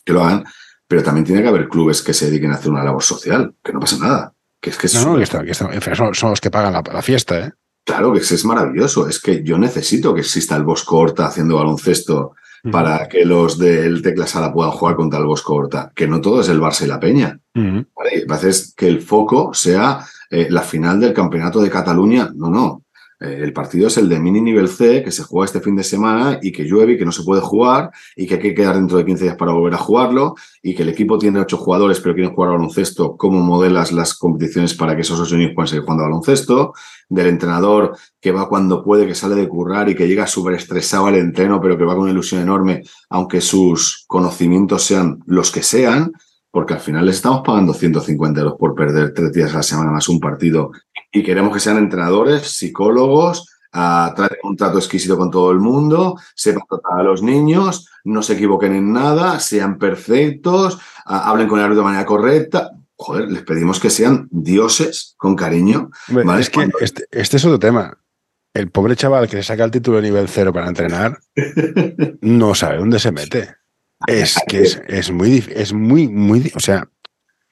[0.08, 0.44] que lo hagan.
[0.88, 3.74] Pero también tiene que haber clubes que se dediquen a hacer una labor social, que
[3.74, 4.32] no pasa nada.
[4.58, 7.52] Que es que no, no, que son, los que pagan la, fiesta, ¿eh?
[7.84, 9.06] Claro que es, maravilloso.
[9.06, 12.32] Es que yo necesito que exista el Bosco Horta haciendo baloncesto
[12.72, 15.92] para que los del Tecla Sala puedan jugar contra el Bosco Horta.
[15.94, 17.38] Que no todo es el Barça y la Peña.
[17.54, 17.84] Uh
[18.76, 22.30] que el foco sea eh, la final del Campeonato de Cataluña.
[22.34, 22.82] No, no.
[23.20, 25.82] Eh, el partido es el de mini nivel C, que se juega este fin de
[25.82, 28.76] semana y que llueve y que no se puede jugar y que hay que quedar
[28.76, 32.00] dentro de 15 días para volver a jugarlo y que el equipo tiene ocho jugadores
[32.00, 33.16] pero quieren jugar baloncesto.
[33.16, 36.72] ¿Cómo modelas las competiciones para que esos ocho niños puedan seguir jugando baloncesto?
[37.08, 41.06] Del entrenador que va cuando puede, que sale de currar y que llega súper estresado
[41.06, 45.62] al entreno pero que va con una ilusión enorme, aunque sus conocimientos sean los que
[45.62, 46.12] sean
[46.50, 49.90] porque al final les estamos pagando 150 euros por perder tres días a la semana
[49.90, 50.72] más un partido
[51.12, 56.18] y queremos que sean entrenadores, psicólogos, a traer un trato exquisito con todo el mundo,
[56.34, 61.66] sepan tratar a los niños, no se equivoquen en nada, sean perfectos, hablen con el
[61.66, 62.70] árbitro de manera correcta.
[62.96, 65.90] joder, les pedimos que sean dioses con cariño.
[66.38, 67.96] Es que este, este, es otro tema.
[68.54, 71.18] El pobre chaval que se saca el título de nivel cero para entrenar
[72.22, 73.54] no sabe dónde se mete.
[74.06, 76.88] Es que es, muy es muy, muy, o sea,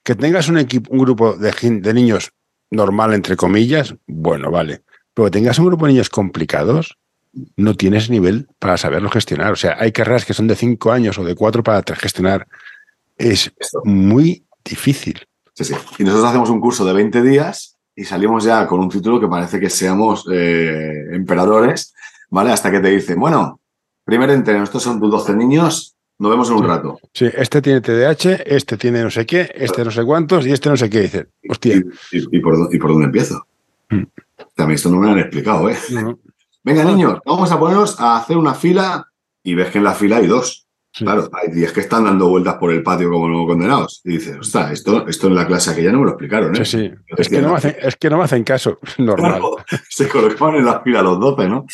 [0.02, 2.32] que tengas un equipo, un grupo de, de niños
[2.70, 4.82] normal, entre comillas, bueno, vale.
[5.14, 6.98] Pero que tengas un grupo de niños complicados,
[7.56, 9.52] no tienes nivel para saberlo gestionar.
[9.52, 12.46] O sea, hay carreras que son de cinco años o de cuatro para gestionar.
[13.16, 13.52] Es
[13.84, 15.26] muy difícil.
[15.54, 15.74] Sí, sí.
[15.98, 19.26] Y nosotros hacemos un curso de 20 días y salimos ya con un título que
[19.26, 21.94] parece que seamos eh, emperadores,
[22.28, 22.52] ¿vale?
[22.52, 23.60] Hasta que te dicen, bueno,
[24.04, 26.98] primer entreno, estos son tus 12 niños, nos vemos en un rato.
[27.12, 30.70] Sí, este tiene TDAH, este tiene no sé qué, este no sé cuántos y este
[30.70, 31.02] no sé qué.
[31.02, 31.82] Dice, hostia.
[32.10, 33.46] ¿Y, por, dónde empiezo?
[33.90, 34.04] Mm.
[34.54, 35.76] También esto no me lo han explicado, ¿eh?
[36.64, 39.06] Venga, niños, vamos a ponernos a hacer una fila
[39.42, 40.66] y ves que en la fila hay dos.
[40.92, 44.00] Claro, hay 10 que están dando vueltas por el patio como no condenados.
[44.04, 46.56] Y dices, ostras, esto, esto en la clase que ya no me lo explicaron.
[46.56, 46.64] ¿eh?
[46.64, 46.94] Sí, sí.
[47.18, 48.78] Es que, no me hacen, es que, no me hacen, caso.
[48.98, 49.42] Normal.
[49.90, 51.66] se colocaban en la fila los 12, ¿no?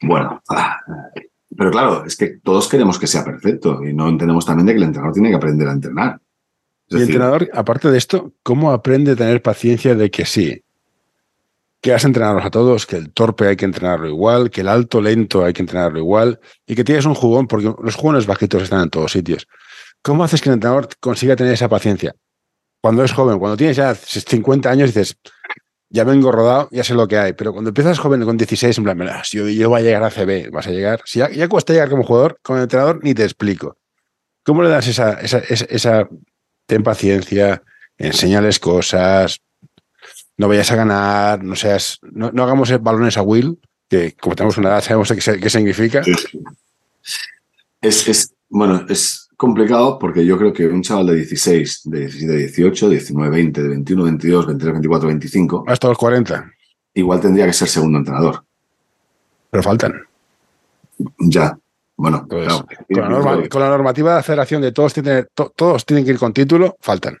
[0.00, 0.80] Bueno, ah,
[1.56, 4.78] pero claro, es que todos queremos que sea perfecto y no entendemos también de que
[4.78, 6.20] el entrenador tiene que aprender a entrenar.
[6.88, 10.62] y el entrenador, aparte de esto, ¿cómo aprende a tener paciencia de que sí,
[11.80, 15.00] que has entrenado a todos, que el torpe hay que entrenarlo igual, que el alto
[15.00, 18.82] lento hay que entrenarlo igual y que tienes un jugón, porque los jugones bajitos están
[18.82, 19.46] en todos sitios.
[20.02, 22.14] ¿Cómo haces que el entrenador consiga tener esa paciencia?
[22.80, 25.16] Cuando es joven, cuando tienes ya 50 años, dices,
[25.88, 27.32] ya vengo rodado, ya sé lo que hay.
[27.32, 28.98] Pero cuando empiezas joven con 16, en plan,
[29.30, 31.00] yo, yo voy a llegar a CB, vas a llegar.
[31.04, 33.76] Si ya, cuesta llegar como jugador, el entrenador, ni te explico.
[34.44, 36.08] ¿Cómo le das esa, esa, esa, esa
[36.66, 37.62] ten paciencia,
[37.98, 39.40] enseñales cosas,
[40.36, 44.68] no vayas a ganar, no seas, no, hagamos balones a Will, que como tenemos una
[44.68, 46.02] edad sabemos qué, significa.
[47.80, 52.88] Es, bueno, es complicado porque yo creo que un chaval de 16, de 17, 18,
[52.88, 55.64] 19, 20, de 21, 22, 23, 24, 25.
[55.66, 56.52] Hasta los 40.
[56.94, 58.44] Igual tendría que ser segundo entrenador.
[59.50, 60.02] Pero faltan.
[61.18, 61.58] Ya.
[61.98, 66.32] Bueno, con, la normativa de la federación de todos tienen, todos tienen que ir con
[66.32, 67.18] título, faltan.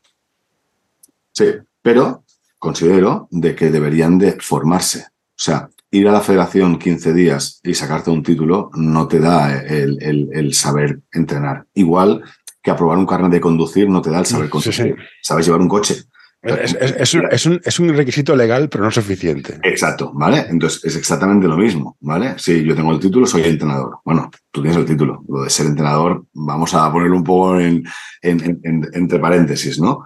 [1.32, 1.46] Sí,
[1.80, 2.24] pero
[2.58, 5.00] considero de que deberían de formarse.
[5.00, 9.60] O sea, ir a la federación 15 días y sacarte un título no te da
[9.60, 11.66] el, saber entrenar.
[11.74, 12.22] Igual
[12.62, 14.96] que aprobar un carnet de conducir no te da el saber conducir.
[15.22, 15.96] Sabes llevar un coche.
[16.42, 19.58] Es, un, requisito legal, pero no suficiente.
[19.64, 20.46] Exacto, ¿vale?
[20.48, 22.34] Entonces es exactamente lo mismo, ¿vale?
[22.38, 23.98] Si yo tengo el título, soy entrenador.
[24.04, 25.24] Bueno, tú tienes el título.
[25.28, 27.84] Lo de ser entrenador, vamos a ponerlo un poco en,
[28.22, 30.04] entre paréntesis, ¿no?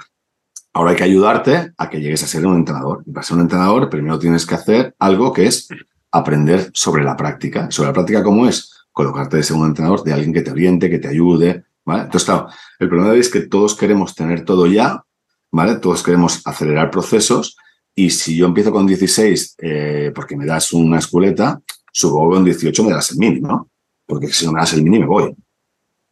[0.73, 3.03] Ahora hay que ayudarte a que llegues a ser un entrenador.
[3.07, 5.69] Y para ser un entrenador, primero tienes que hacer algo que es
[6.13, 7.71] aprender sobre la práctica.
[7.71, 8.87] ¿Sobre la práctica cómo es?
[8.93, 11.65] Colocarte de ser un entrenador de alguien que te oriente, que te ayude.
[11.85, 12.03] ¿vale?
[12.03, 15.05] Entonces, claro, el problema es que todos queremos tener todo ya,
[15.51, 15.77] ¿vale?
[15.77, 17.57] Todos queremos acelerar procesos.
[17.95, 21.61] Y si yo empiezo con 16 eh, porque me das una esculeta,
[21.93, 23.69] supongo que con 18 me das el mini, ¿no?
[24.07, 25.35] Porque si no me das el mini me voy.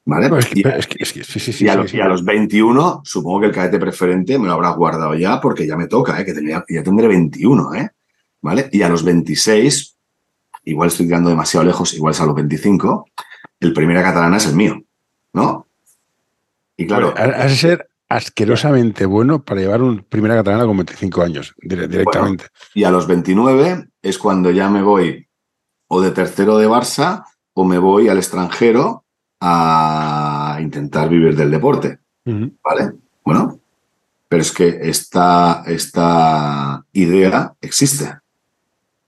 [0.09, 0.31] ¿Vale?
[0.55, 0.67] y,
[1.69, 5.77] a, los 21, supongo que el cadete preferente me lo habrá guardado ya porque ya
[5.77, 6.25] me toca, ¿eh?
[6.25, 6.33] que
[6.75, 7.91] ya tendré 21, ¿eh?
[8.41, 8.71] ¿Vale?
[8.73, 9.99] Y a los 26,
[10.65, 13.07] igual estoy tirando demasiado lejos, igual es a los 25,
[13.61, 14.83] el primera catalana es el mío,
[15.35, 15.67] ¿no?
[16.79, 17.13] Y claro.
[17.15, 22.47] Has de ser asquerosamente bueno para llevar un primera catalana con 25 años, directamente.
[22.73, 25.29] y a los 29 es cuando ya me voy
[25.87, 29.05] o de tercero de Barça o me voy al extranjero
[29.41, 31.99] a intentar vivir del deporte.
[32.25, 32.93] ¿Vale?
[33.25, 33.59] Bueno,
[34.29, 38.19] pero es que esta, esta idea existe.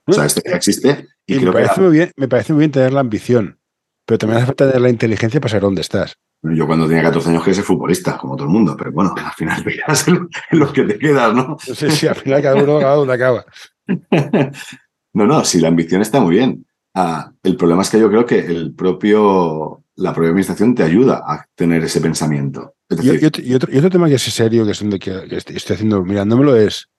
[0.05, 2.93] O sea, esta idea existe y, me, parece muy bien, me parece muy bien tener
[2.93, 3.57] la ambición,
[4.05, 6.17] pero también hace falta tener la inteligencia para saber dónde estás.
[6.43, 9.31] Yo cuando tenía 14 años quería ser futbolista, como todo el mundo, pero bueno, al
[9.33, 11.57] final te quedas en lo que te quedas, ¿no?
[11.59, 13.45] Sí, sí, al final cada uno, cada uno acaba.
[15.13, 16.65] no, no, sí, la ambición está muy bien.
[16.95, 21.23] Ah, el problema es que yo creo que el propio la propia administración te ayuda
[21.25, 22.75] a tener ese pensamiento.
[22.89, 26.89] y, otro, tema que es serio, que, es donde que, estoy haciendo mirándomelo, es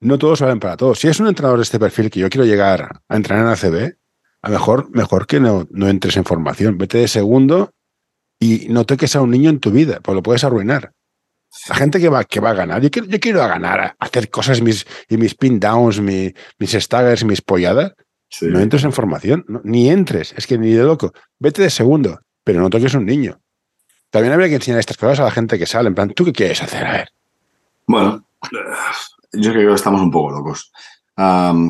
[0.00, 0.98] no todos saben para todos.
[0.98, 3.96] Si es un entrenador de este perfil que yo quiero llegar a entrenar en ACB,
[4.42, 6.76] a lo mejor, mejor que no, no entres en formación.
[6.76, 7.70] Vete de segundo
[8.38, 10.92] y no toques a un niño en tu vida, pues lo puedes arruinar.
[11.68, 14.60] La gente que va, que va a ganar, yo quiero, yo quiero ganar, hacer cosas
[14.60, 17.94] mis, y mis pin downs, mis, mis staggers, mis polladas.
[18.42, 21.12] No entres en formación, ni entres, es que ni de loco.
[21.38, 23.40] Vete de segundo pero no toques un niño.
[24.10, 25.88] También habría que enseñar estas cosas a la gente que sale.
[25.88, 26.84] En plan, ¿tú qué quieres hacer?
[26.84, 27.08] A ver.
[27.86, 28.24] Bueno,
[29.32, 30.70] yo creo que estamos un poco locos.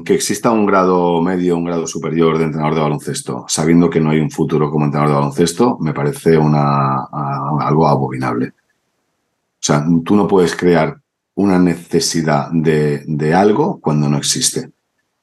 [0.05, 4.11] que exista un grado medio, un grado superior de entrenador de baloncesto, sabiendo que no
[4.11, 7.05] hay un futuro como entrenador de baloncesto, me parece una,
[7.61, 8.49] algo abominable.
[8.49, 11.01] O sea, tú no puedes crear
[11.37, 14.71] una necesidad de, de algo cuando no existe.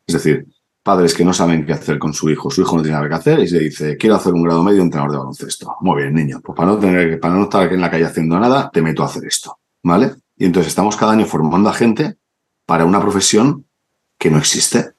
[0.08, 0.48] Es decir,
[0.84, 3.16] padres que no saben qué hacer con su hijo, su hijo no tiene nada que
[3.16, 5.76] hacer y se dice, quiero hacer un grado medio de entrenador de baloncesto.
[5.82, 8.40] Muy bien, niño, pues para no, tener, para no estar aquí en la calle haciendo
[8.40, 10.16] nada, te meto a hacer esto, ¿vale?
[10.38, 12.18] Y entonces estamos cada año formando a gente
[12.66, 13.66] para una profesión
[14.18, 14.94] que no existe.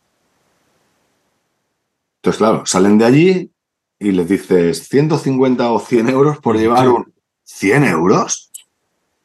[2.16, 3.52] Entonces, claro, salen de allí
[3.98, 7.12] y les dices 150 o 100 euros por llevar un...
[7.44, 8.52] ¿100 euros?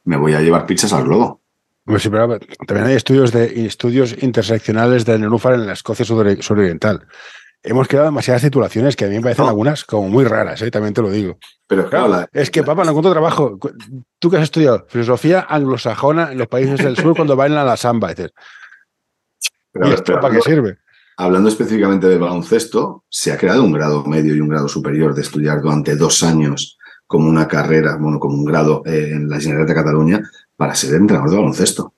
[0.04, 1.42] Me voy a llevar pizzas al globo.
[1.88, 7.08] Pues sí, pero también hay estudios, de, estudios interseccionales de nenúfar en la Escocia suroriental.
[7.64, 10.70] Hemos creado demasiadas titulaciones que a mí me parecen algunas como muy raras, ¿eh?
[10.70, 11.38] también te lo digo.
[11.66, 13.58] Pero claro, es que, papá, no encuentro trabajo.
[14.20, 17.78] Tú que has estudiado filosofía anglosajona en los países del sur cuando bailan a la
[17.78, 18.32] samba, dices,
[19.72, 20.78] pero, esto para qué sirve?
[21.16, 25.22] Hablando específicamente de baloncesto, se ha creado un grado medio y un grado superior de
[25.22, 29.70] estudiar durante dos años como una carrera, bueno, como un grado eh, en la Generalitat
[29.70, 30.22] de Cataluña
[30.58, 31.94] para ser entrenador de baloncesto.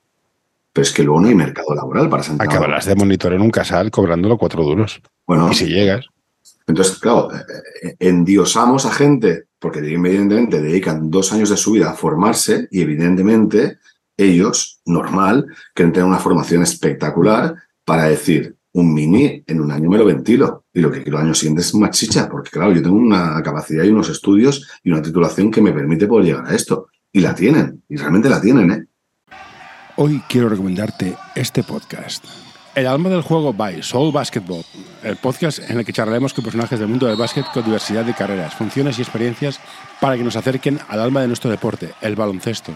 [0.72, 2.64] Pero es que luego no hay mercado laboral para ser entrenador.
[2.64, 5.02] Acabarás de monitor en un casal cobrándolo cuatro duros.
[5.26, 5.50] Bueno.
[5.52, 6.06] Y si llegas.
[6.68, 7.44] Entonces, claro, eh,
[7.84, 12.82] eh, endiosamos a gente porque evidentemente dedican dos años de su vida a formarse y
[12.82, 13.80] evidentemente
[14.16, 19.98] ellos, normal, quieren tener una formación espectacular para decir, un mini en un año me
[19.98, 22.84] lo ventilo y lo que quiero el año siguiente es más chicha, porque claro, yo
[22.84, 26.56] tengo una capacidad y unos estudios y una titulación que me permite poder llegar a
[26.56, 26.88] esto.
[27.12, 28.86] Y la tienen, y realmente la tienen, ¿eh?
[29.96, 32.24] Hoy quiero recomendarte este podcast.
[32.76, 34.64] El alma del juego by Soul Basketball,
[35.02, 38.14] el podcast en el que charlaremos con personajes del mundo del básquet con diversidad de
[38.14, 39.60] carreras, funciones y experiencias
[40.00, 42.76] para que nos acerquen al alma de nuestro deporte, el baloncesto.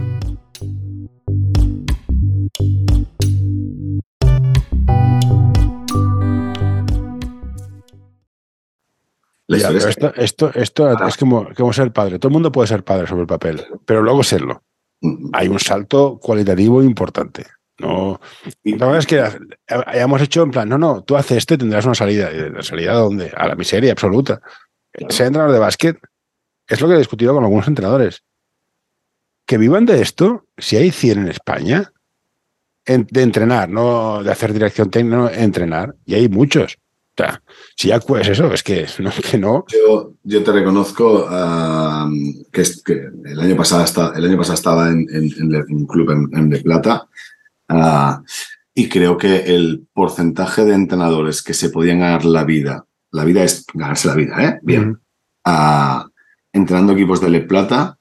[9.57, 12.19] Esto, esto, esto es como, como, ser padre.
[12.19, 14.63] Todo el mundo puede ser padre sobre el papel, pero luego serlo.
[15.33, 17.45] Hay un salto cualitativo importante.
[17.79, 18.21] No,
[18.63, 19.23] la verdad es que
[19.67, 22.29] hayamos hecho en plan, no, no, tú haces esto y tendrás una salida.
[22.31, 23.31] ¿La salida a dónde?
[23.35, 24.41] A la miseria absoluta.
[25.09, 25.97] Ser entrenador de básquet
[26.67, 28.23] es lo que he discutido con algunos entrenadores.
[29.47, 31.91] Que vivan de esto, si hay 100 en España,
[32.85, 36.77] de entrenar, no de hacer dirección técnica, no, entrenar, y hay muchos.
[37.13, 37.43] O sea,
[37.75, 39.11] si ya pues eso, es que no.
[39.29, 39.65] Que no.
[39.67, 41.27] Yo, yo te reconozco
[42.51, 45.07] que, es, que el, año pasado el año pasado estaba en,
[45.69, 47.07] un club en, De Plata
[47.67, 48.23] ah,
[48.73, 53.43] y creo que el porcentaje de entrenadores que se podían ganar la vida, la vida
[53.43, 54.59] es ganarse la vida, ¿eh?
[54.63, 54.99] Bien.
[55.45, 56.11] Uh
[56.53, 57.97] entrenando equipos de Le Plata,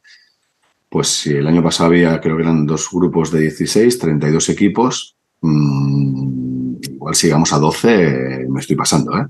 [0.89, 5.17] pues si el año pasado había, creo que eran dos grupos de 16, 32 equipos,
[5.41, 6.40] mmm,
[6.83, 9.27] igual si llegamos a 12, me estoy pasando, ¿eh?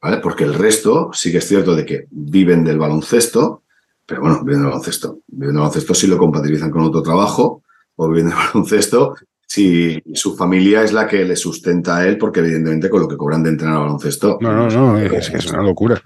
[0.00, 0.18] ¿Vale?
[0.18, 3.64] Porque el resto sí que es cierto de que viven del baloncesto,
[4.06, 5.20] pero bueno, viven del baloncesto.
[5.26, 7.62] Viven del baloncesto si lo compatibilizan con otro trabajo,
[7.96, 9.14] o viven del baloncesto
[9.48, 13.16] si su familia es la que le sustenta a él, porque evidentemente con lo que
[13.16, 14.38] cobran de entrenar baloncesto.
[14.42, 16.00] No, no, no, es, es una locura.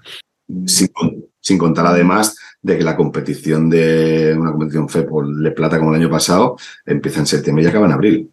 [0.65, 0.89] Sin,
[1.41, 5.93] sin, contar además de que la competición de una competición FE por Le Plata como
[5.93, 8.32] el año pasado empieza en septiembre y acaba en abril.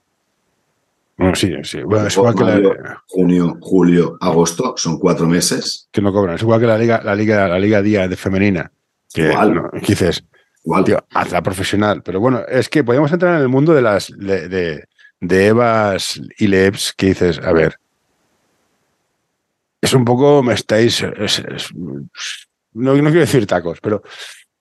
[1.34, 1.82] Sí, sí.
[1.82, 3.02] Bueno, es igual que la...
[3.06, 5.88] Junio, julio, agosto, son cuatro meses.
[5.92, 6.36] Que no cobran.
[6.36, 8.72] Es igual que la Liga, la Liga, la Liga Día de Femenina.
[9.12, 9.70] Que, igual.
[9.86, 10.24] dices,
[10.64, 10.84] igual.
[10.84, 12.02] Tío, hazla profesional.
[12.02, 14.84] Pero bueno, es que podemos entrar en el mundo de las de, de,
[15.20, 17.76] de Evas y Lebs que dices, a ver,
[19.80, 21.02] es un poco, me estáis,
[21.74, 24.02] no, no, quiero decir tacos, pero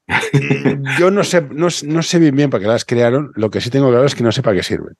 [0.97, 3.69] yo no sé, no, no, sé bien bien para qué las crearon, lo que sí
[3.69, 4.95] tengo claro es que no sé para qué sirven.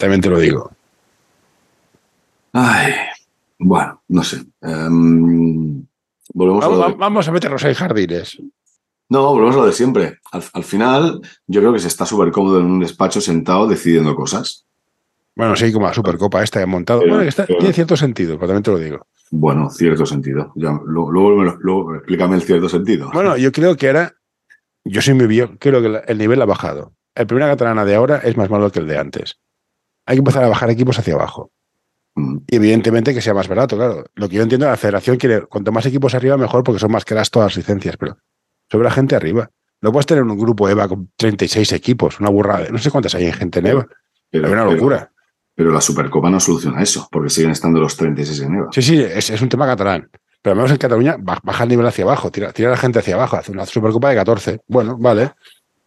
[0.00, 0.72] También te lo digo.
[2.54, 2.94] Ay,
[3.58, 4.42] bueno, no sé.
[4.62, 5.84] Um,
[6.32, 6.94] volvemos vamos, a de...
[6.94, 8.42] vamos, a meternos en jardines.
[9.10, 10.18] No, volvemos a lo de siempre.
[10.32, 14.16] Al, al final, yo creo que se está súper cómodo en un despacho sentado decidiendo
[14.16, 14.64] cosas.
[15.36, 17.00] Bueno, sí, como la Supercopa esta que han montado.
[17.00, 19.06] Pero, bueno, está, pero, tiene cierto sentido, pero también te lo digo.
[19.30, 20.50] Bueno, cierto sentido.
[20.56, 23.10] Ya, luego, luego, luego, explícame el cierto sentido.
[23.12, 24.14] Bueno, yo creo que ahora,
[24.82, 26.94] yo soy muy viejo, creo que el nivel ha bajado.
[27.14, 29.39] El primera catalana de ahora es más malo que el de antes
[30.10, 31.52] hay que empezar a bajar equipos hacia abajo.
[32.16, 32.38] Mm.
[32.48, 34.04] Y evidentemente que sea más barato, claro.
[34.16, 37.04] Lo que yo entiendo, la federación quiere, cuanto más equipos arriba, mejor, porque son más
[37.04, 38.18] caras todas las licencias, pero
[38.68, 39.48] sobre la gente arriba.
[39.80, 42.66] No puedes tener un grupo EVA con 36 equipos, una burrada.
[42.70, 43.88] No sé cuántas hay en gente en EVA.
[44.30, 44.98] Pero, es una locura.
[44.98, 45.12] Pero,
[45.54, 48.68] pero, la Supercopa no soluciona eso, porque siguen estando los 36 en EVA.
[48.72, 50.10] Sí, sí, es, es un tema catalán.
[50.42, 52.98] Pero al menos en Cataluña baja el nivel hacia abajo, tira, tira a la gente
[52.98, 54.60] hacia abajo, hace una Supercopa de 14.
[54.66, 55.32] Bueno, vale.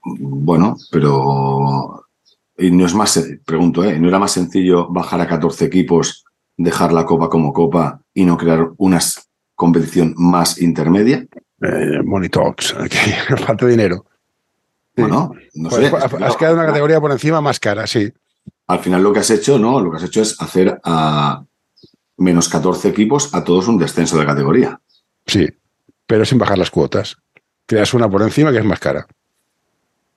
[0.05, 2.02] Bueno, pero
[2.57, 3.99] y no es más, pregunto, ¿eh?
[3.99, 6.25] ¿no era más sencillo bajar a 14 equipos,
[6.57, 8.99] dejar la copa como copa y no crear una
[9.55, 11.25] competición más intermedia?
[11.61, 12.75] Eh, money talks,
[13.45, 14.05] falta dinero.
[14.95, 15.95] Bueno, no pues sé.
[16.23, 18.11] Has, quedado una categoría por encima más cara, sí.
[18.67, 19.79] Al final lo que has hecho, ¿no?
[19.79, 21.43] Lo que has hecho es hacer a
[22.17, 24.79] menos 14 equipos a todos un descenso de categoría.
[25.25, 25.47] Sí,
[26.05, 27.17] pero sin bajar las cuotas.
[27.65, 29.07] Creas una por encima que es más cara.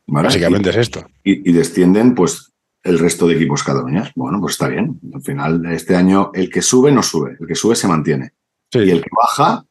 [0.07, 1.07] Básicamente es esto.
[1.25, 2.53] Y, descienden, pues,
[2.83, 4.13] el resto de equipos año.
[4.15, 5.01] Bueno, pues está bien.
[5.13, 7.37] Al final, este año, el que sube no sube.
[7.41, 8.33] El que sube se mantiene.
[8.73, 9.65] Y el que baja,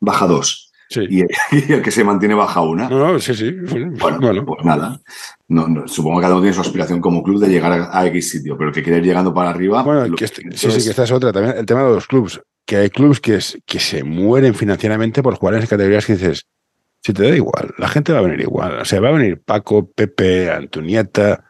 [0.00, 0.70] baja dos.
[0.96, 1.22] Y,
[1.72, 2.88] el, que se mantiene baja una.
[2.88, 3.50] No, sí, sí.
[3.98, 5.00] Bueno, pues nada.
[5.48, 8.56] No, supongo que cada uno tiene su aspiración como club de llegar a, X sitio,
[8.56, 9.82] pero el que quiere ir llegando para arriba.
[9.82, 11.32] Bueno, sí, sí, que esta es otra.
[11.32, 12.40] También el tema de los clubs.
[12.66, 16.46] Que hay clubs que, que se mueren financieramente por jugar en categorías que dices,
[17.04, 18.80] si te da igual, la gente va a venir igual.
[18.80, 21.44] O sea, va a venir Paco, Pepe, Antonieta.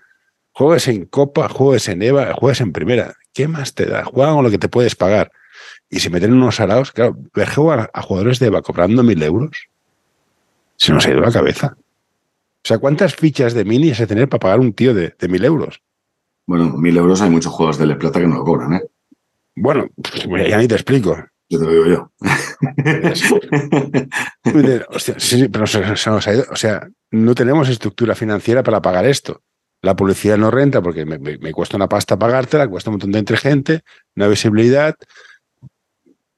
[0.51, 3.15] Juegues en Copa, juegues en EVA, juegues en Primera.
[3.33, 4.05] ¿Qué más te da?
[4.05, 5.31] Juega con lo que te puedes pagar.
[5.89, 9.69] Y si meten unos araos, claro, ver jugar a jugadores de EVA cobrando mil euros,
[10.75, 11.77] se nos ha ido la cabeza.
[11.77, 15.83] O sea, ¿cuántas fichas de mini se tener para pagar un tío de, mil euros?
[16.47, 18.83] Bueno, mil euros hay muchos juegos de Le Plata que no lo cobran, ¿eh?
[19.55, 19.87] Bueno,
[20.29, 21.17] pues ya ni te explico.
[21.59, 22.13] Te lo digo yo.
[26.51, 29.43] O sea, no tenemos estructura financiera para pagar esto.
[29.83, 33.19] La publicidad no renta porque me, me cuesta una pasta pagártela, cuesta un montón de
[33.19, 33.83] entre gente,
[34.17, 34.95] una visibilidad,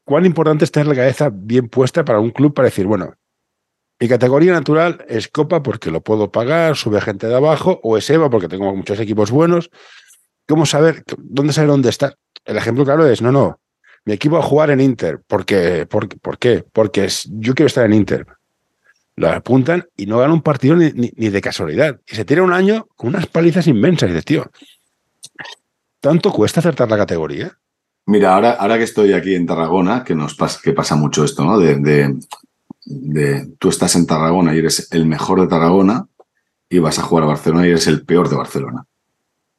[0.07, 3.15] cuán importante es tener la cabeza bien puesta para un club para decir, bueno,
[3.99, 8.09] mi categoría natural es Copa porque lo puedo pagar, sube gente de abajo, o es
[8.09, 9.71] EVA porque tengo muchos equipos buenos.
[10.47, 12.15] ¿Cómo saber dónde saber dónde está?
[12.45, 13.59] El ejemplo claro es, no, no,
[14.07, 15.21] mi equipo a jugar en Inter.
[15.27, 15.85] ¿Por qué?
[15.85, 16.65] ¿Por, qué?
[16.73, 18.25] Porque yo quiero estar en Inter.
[19.17, 22.01] Lo apuntan y no gana un partido ni, ni, de casualidad.
[22.07, 24.09] Y se tira un año con unas palizas inmensas.
[24.09, 24.51] Y dices, tío,
[26.01, 27.59] ¿tanto cuesta acertar la categoría?
[28.07, 31.45] Mira, ahora, ahora que estoy aquí en Tarragona, que nos pasa, que pasa mucho esto,
[31.45, 31.59] ¿no?
[31.59, 31.75] De,
[32.85, 36.07] de, tú estás en Tarragona y eres el mejor de Tarragona
[36.69, 38.87] y vas a jugar a Barcelona y eres el peor de Barcelona.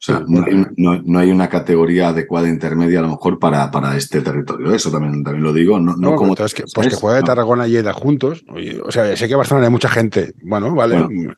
[0.00, 4.72] sea, no hay, una categoría adecuada intermedia a lo mejor para, para este territorio.
[4.72, 5.80] Eso también, también lo digo.
[5.80, 8.44] No, no, como que, pues que juegue de Tarragona y Eda juntos.
[8.84, 10.34] O sea, sé que en Barcelona hay mucha gente.
[10.42, 11.34] Bueno, vale.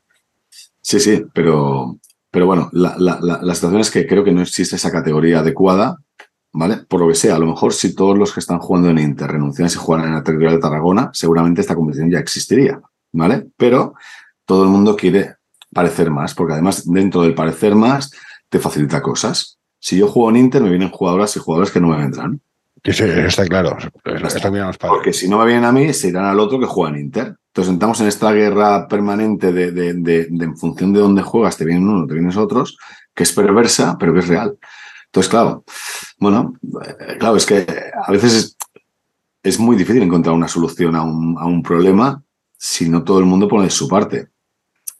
[0.82, 1.98] sí, sí, pero,
[2.30, 5.96] pero bueno, la, la, la situación es que creo que no existe esa categoría adecuada
[6.52, 6.78] ¿vale?
[6.88, 9.30] Por lo que sea, a lo mejor si todos los que están jugando en Inter
[9.30, 12.80] renuncian y jugaran en la territorial de Tarragona, seguramente esta competición ya existiría,
[13.12, 13.46] ¿vale?
[13.56, 13.94] Pero
[14.44, 15.36] todo el mundo quiere
[15.72, 18.11] parecer más, porque además dentro del parecer más
[18.51, 19.59] te facilita cosas.
[19.78, 22.42] Si yo juego en Inter, me vienen jugadoras y jugadores que no me vendrán.
[22.84, 23.76] Sí, está claro.
[24.80, 27.36] porque si no me vienen a mí, se irán al otro que juega en Inter.
[27.48, 31.88] Entonces entramos en esta guerra permanente de, de en función de dónde juegas, te vienen
[31.88, 32.76] uno, te vienes otros,
[33.14, 34.59] que es perversa, pero que es real.
[35.07, 35.64] Entonces, claro,
[36.18, 37.66] bueno, eh, claro, es que
[38.07, 38.57] a veces
[39.42, 42.22] es, muy difícil encontrar una solución a un, a un, problema
[42.57, 44.28] si no todo el mundo pone de su parte.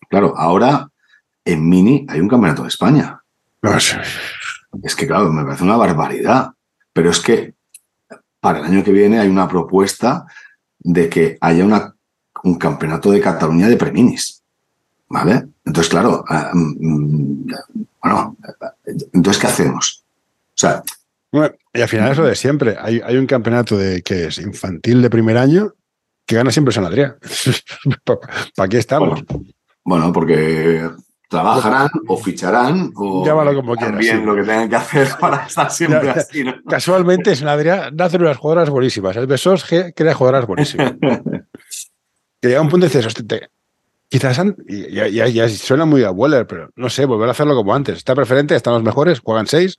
[0.09, 0.90] Claro, ahora
[1.44, 3.19] en Mini hay un campeonato de España.
[4.82, 6.52] Es que, claro, me parece una barbaridad.
[6.92, 7.54] Pero es que
[8.40, 10.26] para el año que viene hay una propuesta
[10.78, 11.94] de que haya una,
[12.42, 14.42] un campeonato de Cataluña de preminis.
[15.08, 15.48] ¿Vale?
[15.64, 17.52] Entonces, claro, eh, mm,
[18.02, 18.36] bueno,
[19.12, 20.04] entonces, ¿qué hacemos?
[20.54, 20.82] O sea...
[21.74, 22.76] y al final es lo de siempre.
[22.80, 25.74] Hay, hay un campeonato de que es infantil de primer año
[26.26, 27.16] que gana siempre San Adrián.
[28.56, 29.24] ¿Para qué estamos?
[29.82, 30.88] Bueno, porque
[31.30, 36.10] trabajarán o ficharán o Llámalo como también lo que tengan que hacer para estar siempre
[36.10, 36.44] así.
[36.68, 39.16] Casualmente, San Adrián nacen unas jugadoras buenísimas.
[39.16, 40.94] El Besos crea jugadoras buenísimas.
[42.40, 43.48] que llega un punto y dices, hostia,
[44.08, 44.42] Quizás
[45.32, 47.98] ya, suena muy a Weller, pero no sé, volver a hacerlo como antes.
[47.98, 49.78] Está preferente, están los mejores, juegan seis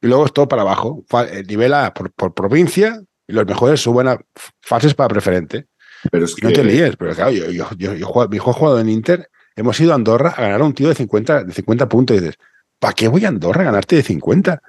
[0.00, 1.04] y luego es todo para abajo.
[1.32, 4.20] Eh, nivela por, por provincia y los mejores suben a
[4.60, 5.66] fases para preferente.
[6.12, 6.46] Pero es que...
[6.46, 9.28] No te líes, pero claro, yo, yo, yo, mi hijo ha jugado en Inter,
[9.58, 12.20] hemos ido a Andorra a ganar a un tío de 50, de 50 puntos y
[12.20, 12.38] dices,
[12.78, 14.62] ¿para qué voy a Andorra a ganarte de 50?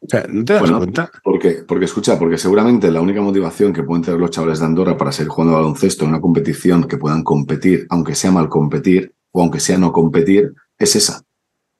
[0.00, 1.10] O sea, ¿no te das cuenta?
[1.22, 4.96] Porque, porque escucha, porque seguramente la única motivación que pueden tener los chavales de Andorra
[4.96, 9.40] para seguir jugando baloncesto en una competición que puedan competir, aunque sea mal competir o
[9.40, 11.22] aunque sea no competir, es esa.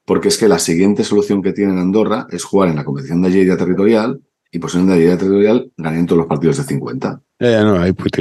[0.05, 3.31] Porque es que la siguiente solución que tienen Andorra es jugar en la competición de
[3.31, 7.20] Lleida territorial y pues en la Lleida territorial ganen todos los partidos de 50.
[7.38, 8.12] Ya, ya, no, ahí puedes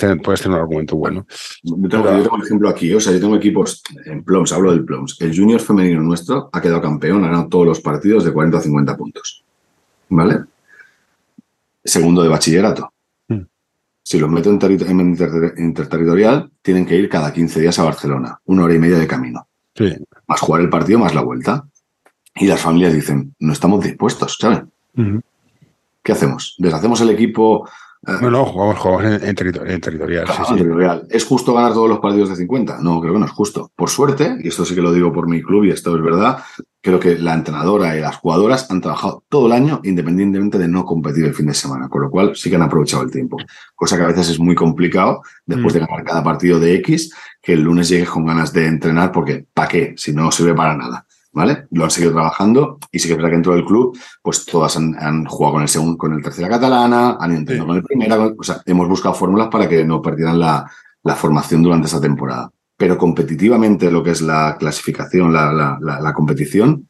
[0.00, 1.26] tener, puedes tener un argumento bueno.
[1.62, 5.16] Yo tengo, un ejemplo aquí, o sea, yo tengo equipos en Ploms, hablo del Ploms.
[5.20, 8.60] El junior femenino nuestro ha quedado campeón, ha ganado todos los partidos de 40 a
[8.60, 9.44] 50 puntos.
[10.08, 10.40] ¿Vale?
[11.84, 12.92] Segundo de bachillerato.
[13.28, 13.42] Hmm.
[14.02, 15.16] Si los meto en,
[15.58, 19.46] interterritorial, tienen que ir cada 15 días a Barcelona, una hora y media de camino.
[20.26, 21.68] Más jugar el partido, más la vuelta.
[22.34, 24.70] Y las familias dicen, no estamos dispuestos, ¿saben?
[26.06, 26.54] ¿Qué hacemos?
[26.58, 27.68] ¿Deshacemos el equipo
[28.06, 31.08] no, no, jugamos, en, territorial.
[31.10, 32.78] ¿Es justo ganar todos los partidos de 50?
[32.80, 33.72] No, creo que no es justo.
[33.74, 36.38] Por suerte, y esto sí que lo digo por mi club y esto es verdad,
[36.80, 40.84] creo que la entrenadora y las jugadoras han trabajado todo el año independientemente de no
[40.84, 43.38] competir el fin de semana, con lo cual sí que han aprovechado el tiempo.
[43.74, 45.86] Cosa que a veces es muy complicado después de mm.
[45.86, 49.68] ganar cada partido de X, que el lunes llegues con ganas de entrenar porque ¿para
[49.68, 49.94] qué?
[49.96, 51.05] Si no sirve para nada.
[51.36, 51.66] ¿Vale?
[51.72, 54.74] Lo han seguido trabajando y sí que es verdad que dentro del club, pues todas
[54.78, 58.42] han, jugado con el segundo, con el tercera catalana, han intentado con el primera, o
[58.42, 60.66] sea, hemos buscado fórmulas para que no perdieran la,
[61.14, 62.50] formación durante esa temporada.
[62.74, 66.88] Pero competitivamente lo que es la clasificación, la, competición,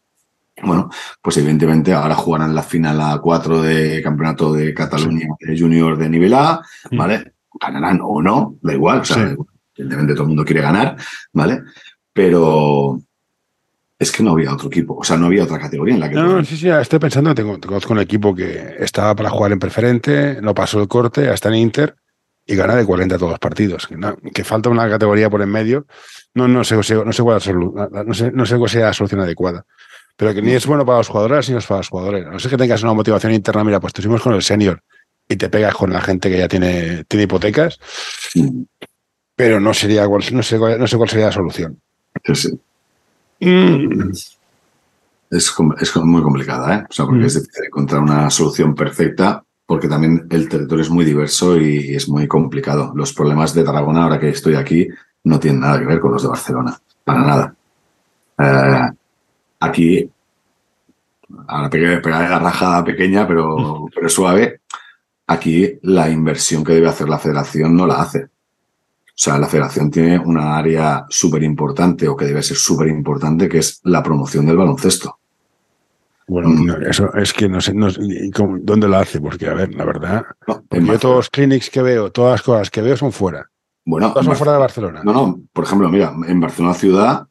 [0.63, 0.91] bueno,
[1.21, 5.27] pues evidentemente ahora jugarán la final a 4 de campeonato de Cataluña
[5.59, 6.63] Junior de nivel A.
[6.93, 7.33] ¿vale?
[7.61, 9.35] Ganarán o no, da igual, o sea,
[9.75, 10.97] evidentemente todo el mundo quiere ganar,
[11.33, 11.63] ¿vale?
[12.13, 13.01] Pero,
[13.99, 16.17] es que no había otro equipo, o sea, no había otra categoría en la que...
[16.17, 20.39] No, sí, sí, estoy pensando, tengo, conozco un equipo que estaba para jugar en preferente,
[20.43, 21.97] no pasó el corte, hasta en Inter
[22.45, 23.89] y gana de 40 todos los partidos.
[24.33, 25.87] Que, falta una categoría por en medio,
[26.35, 27.41] no, no, sé, no, sé cuál
[28.07, 29.65] no, sé, no sé cuál sea la solución adecuada.
[30.17, 32.27] Pero que ni es bueno para los jugadores ni es para los jugadores.
[32.27, 34.83] No sé que tengas una motivación interna, mira, pues estuvimos con el senior
[35.29, 37.79] y te pegas con la gente que ya tiene, tiene hipotecas,
[39.35, 41.81] pero no sería no sé, no sé cuál sería la solución.
[42.35, 42.59] Sí.
[43.41, 44.11] Mm.
[45.31, 46.85] Es, es, muy complicada, ¿eh?
[46.89, 47.27] O sea, porque mm.
[47.27, 52.09] es difícil encontrar una solución perfecta, porque también el territorio es muy diverso y es
[52.09, 52.93] muy complicado.
[52.95, 54.89] Los problemas de Tarragona, ahora que estoy aquí,
[55.25, 57.55] no tienen nada que ver con los de Barcelona, para nada.
[58.39, 58.91] Eh,
[59.61, 60.11] aquí,
[61.49, 64.61] ahora pegué, la rajada pequeña, pero, pero suave,
[65.27, 68.29] aquí la inversión que debe hacer la federación no la hace.
[69.17, 73.49] O sea, la federación tiene una área súper importante o que debe ser súper importante,
[73.49, 75.19] que es la promoción del baloncesto.
[76.29, 76.83] Bueno, mm.
[76.91, 80.27] eso es que no sé dónde la hace, porque, a ver, la verdad,
[80.71, 83.49] yo todos los clinics que veo, todas las cosas que veo son fuera.
[83.87, 85.01] Bueno, todas son fuera de Barcelona.
[85.03, 87.27] No, no, por ejemplo, mira, en Barcelona ciudad,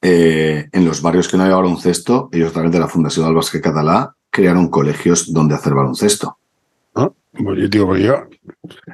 [0.00, 3.34] eh, en los barrios que no había baloncesto, ellos a través de la Fundación del
[3.34, 6.38] Básquet Catalá crearon colegios donde hacer baloncesto.
[7.38, 8.24] Yo digo, yo,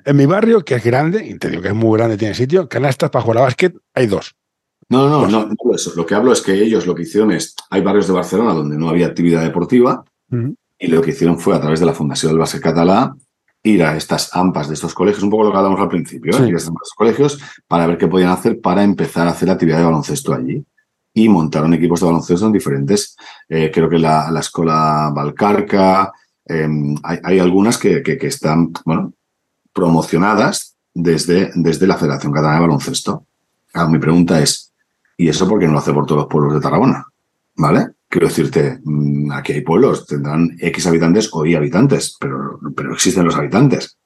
[0.04, 2.68] en mi barrio, que es grande, y te digo que es muy grande, tiene sitio,
[2.68, 4.34] canastas para jugar a básquet hay dos.
[4.88, 5.92] No, no, no, no, eso.
[5.96, 8.76] Lo que hablo es que ellos lo que hicieron es, hay barrios de Barcelona donde
[8.76, 10.04] no había actividad deportiva,
[10.78, 13.14] y lo que hicieron fue a través de la Fundación del Básquet Catalá
[13.62, 16.48] ir a estas AMPAs de estos colegios, un poco lo que hablamos al principio, ¿eh?
[16.48, 17.38] ir a estos colegios
[17.68, 20.64] para ver qué podían hacer para empezar a hacer actividad de baloncesto allí.
[21.14, 23.16] Y montaron equipos de baloncesto en diferentes,
[23.48, 26.10] eh, creo que la, la Escuela Valcarca,
[26.52, 29.14] Em, hay, algunas que, están bueno,
[29.72, 33.26] promocionadas desde, desde la Federación Catalana de Baloncesto.
[33.88, 34.72] mi pregunta es,
[35.16, 37.06] ¿y eso por qué no lo hace por todos los pueblos de Tarragona?
[37.56, 37.88] ¿Vale?
[38.08, 43.24] Quiero decirte, mm, aquí hay pueblos, tendrán X habitantes o Y habitantes, pero, pero existen
[43.24, 43.96] los habitantes.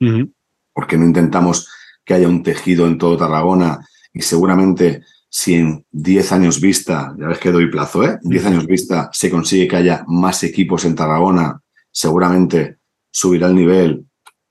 [0.72, 1.68] ¿Por qué no intentamos
[2.04, 3.80] que haya un tejido en todo Tarragona
[4.12, 8.18] y seguramente si en 10 años vista, ya ves que doy plazo, ¿eh?
[8.22, 11.60] 10 años vista se consigue que haya más equipos en Tarragona
[11.96, 12.76] seguramente
[13.10, 14.04] subirá el nivel,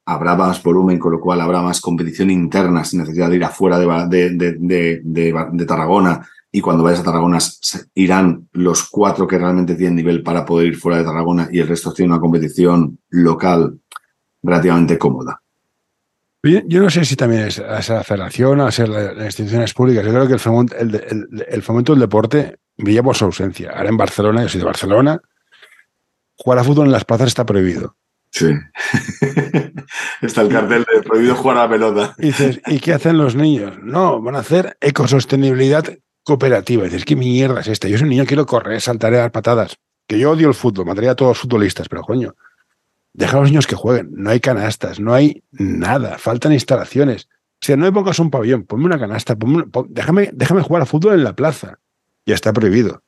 [0.03, 3.77] habrá más volumen, con lo cual habrá más competición interna sin necesidad de ir afuera
[3.77, 6.27] de, de, Tarragona.
[6.51, 7.37] Y cuando vayas a Tarragona
[7.93, 11.67] irán los cuatro que realmente tienen nivel para poder ir fuera de Tarragona y el
[11.67, 13.79] resto tiene una competición local
[14.41, 15.39] relativamente cómoda.
[16.41, 20.03] Yo, no sé si también es, la federación, a ser las instituciones públicas.
[20.03, 23.71] Yo creo que el fomento, el fomento del deporte brilla por su ausencia.
[23.71, 25.21] Ahora en Barcelona, yo soy de Barcelona,
[26.37, 27.95] jugar a fútbol en las plazas está prohibido.
[28.31, 28.47] Sí.
[30.21, 32.15] está el cartel de prohibido jugar a la pelota.
[32.17, 33.77] Y dices, ¿y qué hacen los niños?
[33.81, 35.85] No, van a hacer ecosostenibilidad
[36.23, 36.83] cooperativa.
[36.83, 37.87] Y dices, ¿qué mierda es esta?
[37.87, 39.77] Yo soy un niño, quiero correr, saltar a dar patadas.
[40.07, 42.35] Que yo odio el fútbol, mataría a todos los futbolistas, pero coño,
[43.13, 44.09] deja a los niños que jueguen.
[44.11, 47.29] No hay canastas, no hay nada, faltan instalaciones.
[47.61, 49.35] Si no me pongas un pabellón, ponme una canasta,
[49.87, 51.79] déjame, déjame jugar a fútbol en la plaza.
[52.25, 53.04] Ya está prohibido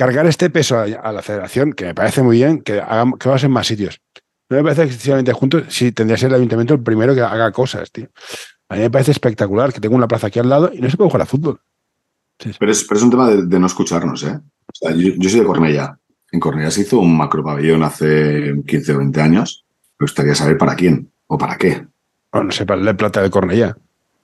[0.00, 3.36] cargar este peso a, la federación, que me parece muy bien, que, haga, que lo
[3.36, 4.00] en más sitios.
[4.48, 7.52] No me parece excesivamente juntos, sí tendría que ser el ayuntamiento el primero que haga
[7.52, 8.08] cosas, tío.
[8.70, 10.96] A mí me parece espectacular que tengo una plaza aquí al lado y no se
[10.96, 11.60] puede jugar a fútbol.
[12.38, 14.40] Pero, es, pero, es, un tema de, no escucharnos, ¿eh?
[15.18, 15.98] yo, soy de Cornella.
[16.32, 19.66] En Cornella se hizo un macro pabellón hace 15 o 20 años.
[19.98, 21.86] Me gustaría saber para quién o para qué.
[22.32, 23.76] no sé, para el plata de Cornella.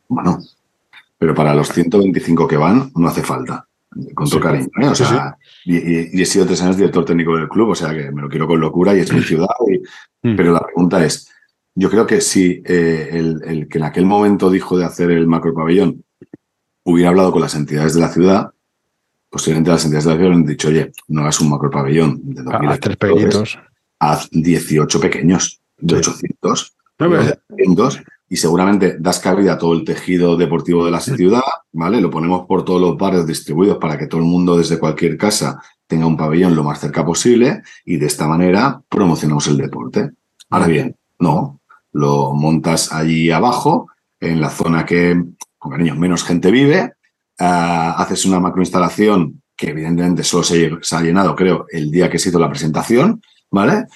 [0.09, 0.39] Bueno,
[1.19, 3.66] pero para los 125 que van no hace falta
[4.15, 4.69] con todo cariño.
[4.81, 4.89] ¿eh?
[4.89, 8.23] O sea, y, he sido tres años director técnico del club, o sea que me
[8.23, 9.49] lo quiero con locura y es mi ciudad.
[10.23, 10.37] Mm.
[10.37, 11.31] Pero la pregunta es,
[11.75, 15.27] yo creo que si eh, el, el, que en aquel momento dijo de hacer el
[15.27, 16.03] macropabellón
[16.85, 18.51] hubiera hablado con las entidades de la ciudad,
[19.29, 22.69] posiblemente las entidades de la ciudad hubieran dicho, oye, no hagas un macropabellón de 2000
[22.71, 23.59] haz tres pequeñitos.
[23.99, 26.11] Haz 18 pequeños, de Sí.
[26.11, 26.77] 800.
[26.99, 31.43] No, pero- 800, y seguramente das cabida a todo el tejido deportivo de la ciudad,
[31.73, 32.01] ¿vale?
[32.01, 35.61] Lo ponemos por todos los barrios distribuidos para que todo el mundo desde cualquier casa
[35.87, 40.11] tenga un pabellón lo más cerca posible y de esta manera promocionamos el deporte.
[40.51, 41.61] Ahora bien, no,
[41.93, 43.89] lo montas allí abajo,
[44.21, 45.23] en la zona que,
[45.59, 46.95] con cariño, menos gente vive,
[47.39, 52.19] ah, haces una macroinstalación que evidentemente solo se, se ha llenado, creo, el día que
[52.19, 53.87] se hizo la presentación, ¿vale?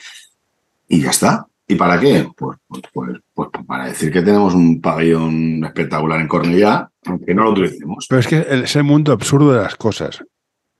[0.88, 1.46] Y ya está.
[1.70, 2.28] ¿Y para qué?
[2.36, 7.44] Pues, pues, pues, pues para decir que tenemos un pabellón espectacular en Cornellá, aunque no
[7.44, 8.06] lo utilicemos.
[8.08, 10.24] Pero es que es el mundo absurdo de las cosas.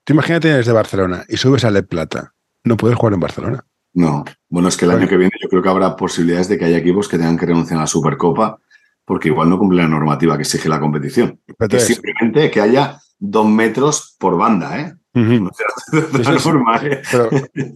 [0.03, 2.33] Tú imagínate desde Barcelona y subes a Le Plata.
[2.65, 3.65] No puedes jugar en Barcelona.
[3.93, 4.25] No.
[4.49, 6.79] Bueno, es que el año que viene yo creo que habrá posibilidades de que haya
[6.79, 8.59] equipos que tengan que renunciar a la Supercopa
[9.05, 11.39] porque igual no cumplen la normativa que exige la competición.
[11.69, 14.93] Que simplemente que haya dos metros por banda, ¿eh?
[15.13, 16.39] O sea, sí, sí.
[16.39, 17.01] forma, ¿eh?
[17.11, 17.29] Pero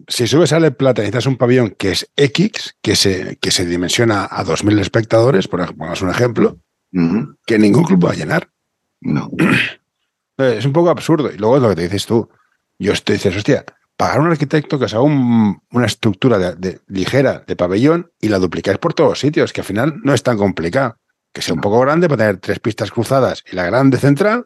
[0.07, 3.51] si subes a Le Plata y necesitas un pabellón que es X, que se, que
[3.51, 6.57] se dimensiona a 2.000 espectadores, por ejemplo, pongamos un ejemplo,
[7.45, 8.49] que ningún club va a llenar.
[9.01, 9.29] No.
[10.37, 11.31] Es un poco absurdo.
[11.31, 12.29] Y luego es lo que te dices tú.
[12.77, 13.63] Yo te dices, hostia,
[13.95, 18.11] pagar a un arquitecto que os haga un- una estructura de, de- ligera de pabellón
[18.19, 20.97] y la duplicáis por todos sitios, que al final no es tan complicado.
[21.31, 24.45] Que sea un poco grande para tener tres pistas cruzadas y la grande central,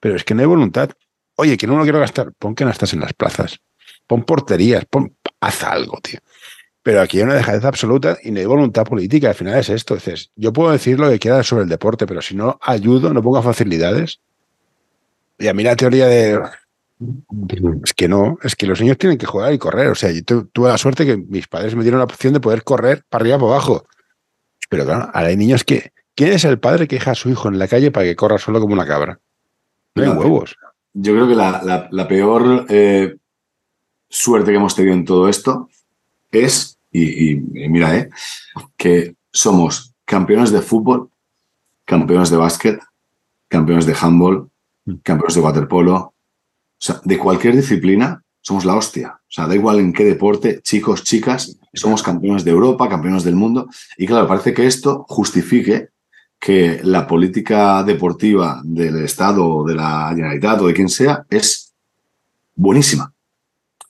[0.00, 0.90] pero es que no hay voluntad.
[1.40, 3.60] Oye, que no lo quiero gastar, pon que no estás en las plazas,
[4.06, 6.18] pon porterías, pon, haz algo, tío.
[6.82, 9.28] Pero aquí hay una dejadez absoluta y no hay voluntad política.
[9.28, 9.94] Al final es esto.
[9.94, 13.22] Dices, yo puedo decir lo que quiera sobre el deporte, pero si no ayudo, no
[13.22, 14.20] pongo facilidades.
[15.38, 16.40] Y a mí la teoría de.
[17.84, 19.88] Es que no, es que los niños tienen que jugar y correr.
[19.88, 22.40] O sea, yo tu- tuve la suerte que mis padres me dieron la opción de
[22.40, 23.86] poder correr para arriba y para abajo.
[24.68, 25.92] Pero claro, ahora hay niños que.
[26.14, 28.36] ¿Quién es el padre que deja a su hijo en la calle para que corra
[28.38, 29.20] solo como una cabra?
[29.94, 30.56] No hay No, huevos.
[30.94, 33.16] Yo creo que la, la- la peor eh,
[34.08, 35.68] suerte que hemos tenido en todo esto
[36.32, 38.08] es, y, y- y mira, eh,
[38.76, 41.10] que somos campeones de fútbol,
[41.84, 42.80] campeones de básquet,
[43.48, 44.48] campeones de handball,
[44.86, 44.94] Mm.
[45.02, 45.94] campeones de waterpolo.
[45.96, 46.14] O
[46.78, 49.20] sea, de cualquier disciplina somos la hostia.
[49.22, 53.34] O sea, da igual en qué deporte, chicos, chicas, somos campeones de Europa, campeones del
[53.36, 53.68] mundo.
[53.98, 55.90] Y claro, parece que esto justifique
[56.40, 61.74] que la política deportiva del Estado o de la Generalitat o de quien sea es
[62.54, 63.12] buenísima.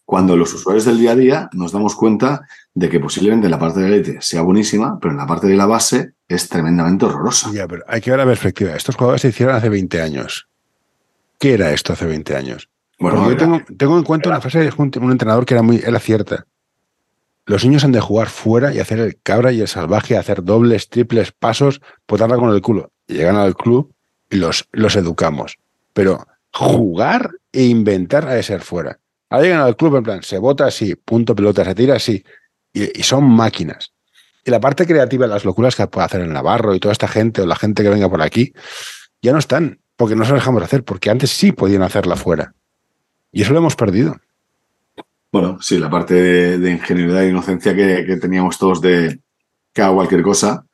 [0.05, 2.45] Cuando los usuarios del día a día nos damos cuenta
[2.75, 5.57] de que posiblemente la parte de la élite sea buenísima, pero en la parte de
[5.57, 7.53] la base es tremendamente horrorosa.
[7.53, 8.75] Ya, pero hay que ver la perspectiva.
[8.75, 10.49] Estos jugadores se hicieron hace 20 años.
[11.39, 12.69] ¿Qué era esto hace 20 años?
[12.99, 15.77] Bueno, yo tengo, tengo en cuenta una frase de un, un entrenador que era muy,
[15.77, 16.45] era cierta.
[17.51, 20.89] Los niños han de jugar fuera y hacer el cabra y el salvaje, hacer dobles,
[20.89, 22.93] triples pasos, potarla con el culo.
[23.09, 23.93] Llegan al club
[24.31, 25.59] y los, los educamos.
[25.93, 29.01] Pero jugar e inventar ha de ser fuera.
[29.31, 32.23] Ahora llegan al club en plan, se bota así, punto pelota, se tira así.
[32.73, 33.95] Y, son máquinas.
[34.45, 37.43] Y la parte creativa, las locuras que puede hacer el Navarro y toda esta gente
[37.43, 38.53] o la gente que venga por aquí,
[39.23, 42.55] ya no están, porque no se dejamos hacer, porque antes sí podían hacerla fuera.
[43.33, 44.21] Y eso lo hemos perdido.
[45.33, 49.21] Bueno, sí, la parte de, de ingenuidad e inocencia que, que teníamos todos de
[49.73, 50.65] que cualquier cosa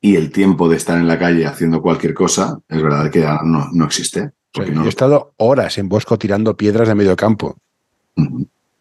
[0.00, 3.40] y el tiempo de estar en la calle haciendo cualquier cosa, es verdad que ya
[3.44, 4.30] no, no existe.
[4.54, 7.58] Yo he estado horas en Bosco tirando piedras de medio campo.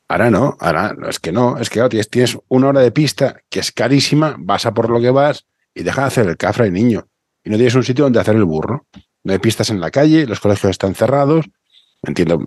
[0.07, 2.91] Ahora no, ahora no, es que no, es que claro, tienes, tienes una hora de
[2.91, 6.37] pista que es carísima, vas a por lo que vas y deja de hacer el
[6.37, 7.07] cafra y niño.
[7.43, 8.85] Y no tienes un sitio donde hacer el burro.
[9.23, 11.45] No hay pistas en la calle, los colegios están cerrados.
[12.03, 12.45] Entiendo.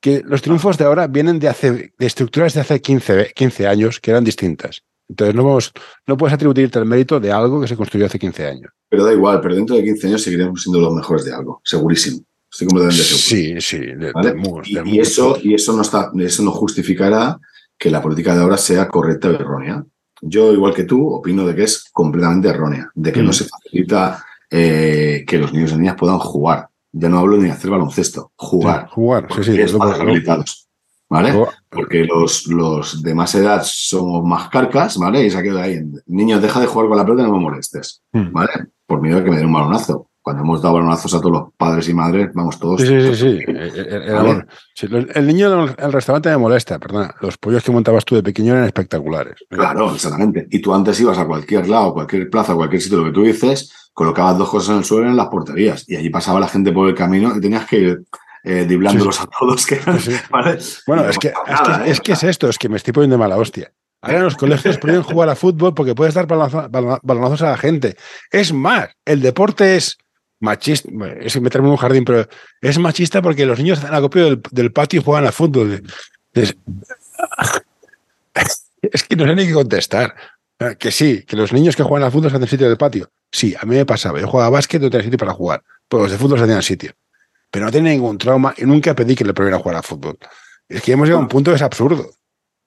[0.00, 4.00] Que los triunfos de ahora vienen de, hace, de estructuras de hace 15, 15 años
[4.00, 4.82] que eran distintas.
[5.08, 5.72] Entonces no, vamos-
[6.06, 8.70] no puedes atribuirte el mérito de algo que se construyó hace 15 años.
[8.88, 12.22] Pero da igual, pero dentro de 15 años seguiremos siendo los mejores de algo, segurísimo.
[12.50, 13.22] Estoy completamente seguro.
[13.22, 14.34] Sí, sí, de- ¿vale?
[14.34, 17.38] mus, y, eso, y eso no está, eso no justificará
[17.78, 19.84] que la política de ahora sea correcta o errónea.
[20.22, 23.26] Yo, igual que tú, opino de que es completamente errónea, de que Mm.
[23.26, 26.68] no se facilita eh, que los niños y niñas puedan jugar.
[26.92, 28.86] Ya no hablo ni de hacer baloncesto, jugar.
[28.88, 29.60] Sí, jugar, sí, sí.
[29.60, 30.66] es para habilitados.
[31.08, 31.32] ¿Vale?
[31.68, 35.24] Porque los, los de más edad somos más carcas, ¿vale?
[35.26, 35.80] Y se ha quedado ahí.
[36.06, 38.30] Niños, deja de jugar con la pelota y no me molestes, Mm.
[38.32, 38.50] ¿vale?
[38.86, 40.06] Por miedo a que me den un balonazo.
[40.22, 42.80] Cuando hemos dado balonazos a todos los padres y madres, vamos todos.
[42.82, 43.14] Sí, sí, sí.
[43.16, 43.26] sí.
[43.26, 44.46] Eh, eh, era Vale.
[44.82, 47.12] lo- el niño en el restaurante me molesta, perdona.
[47.20, 49.34] Los pollos que montabas tú de pequeño eran espectaculares.
[49.48, 50.46] Claro, exactamente.
[50.50, 53.72] Y tú antes ibas a cualquier lado, cualquier plaza, cualquier sitio, lo que tú dices,
[54.00, 55.84] colocabas dos cosas en el suelo en las porterías.
[55.86, 58.02] Y allí pasaba la gente por el camino y tenías que ir
[58.42, 59.66] eh, driblándolos a todos.
[59.66, 60.16] Que, Sí, sí.
[60.30, 60.58] ¿vale?
[60.86, 61.82] Bueno, es que, es, que, ¿eh?
[61.84, 63.70] es que es esto, es que me estoy poniendo mala hostia.
[64.00, 67.94] Ahora en los colegios pueden jugar a fútbol porque puedes dar balonazos a la gente.
[68.30, 69.98] Es más, el deporte es
[70.40, 70.88] machista,
[71.20, 72.26] es meterme en un jardín, pero
[72.62, 75.82] es machista porque los niños están acopio del, del patio y juegan a fútbol.
[76.32, 76.56] Es,
[78.80, 80.14] es, que no sé ni qué contestar.
[80.78, 83.10] Que sí, que los niños que juegan al fútbol se hacen sitio del patio.
[83.32, 84.20] Sí, a mí me pasaba.
[84.20, 85.62] Yo jugaba a básquet, no tenía sitio para jugar.
[85.88, 86.92] Pues los de fútbol se tenían sitio.
[87.50, 90.18] Pero no tenía ningún trauma y nunca pedí que le prohibieran jugar al fútbol.
[90.68, 92.10] Es que hemos llegado a un punto que es absurdo.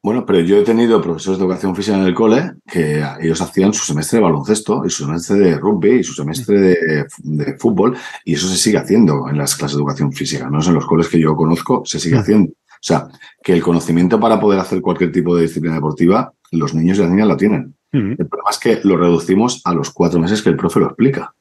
[0.05, 3.73] Bueno, pero yo he tenido profesores de educación física en el cole que ellos hacían
[3.73, 7.95] su semestre de baloncesto y su semestre de rugby y su semestre de, fútbol
[8.25, 11.07] y eso se sigue haciendo en las clases de educación física, no en los coles
[11.07, 12.19] que yo conozco, se sigue mm.
[12.19, 12.53] haciendo.
[12.83, 13.07] O sea,
[13.41, 17.09] que el conocimiento para poder hacer cualquier tipo de disciplina deportiva, los niños y las
[17.09, 17.75] niñas lo tienen.
[17.93, 21.33] El problema es que lo reducimos a los cuatro meses que el profe lo explica.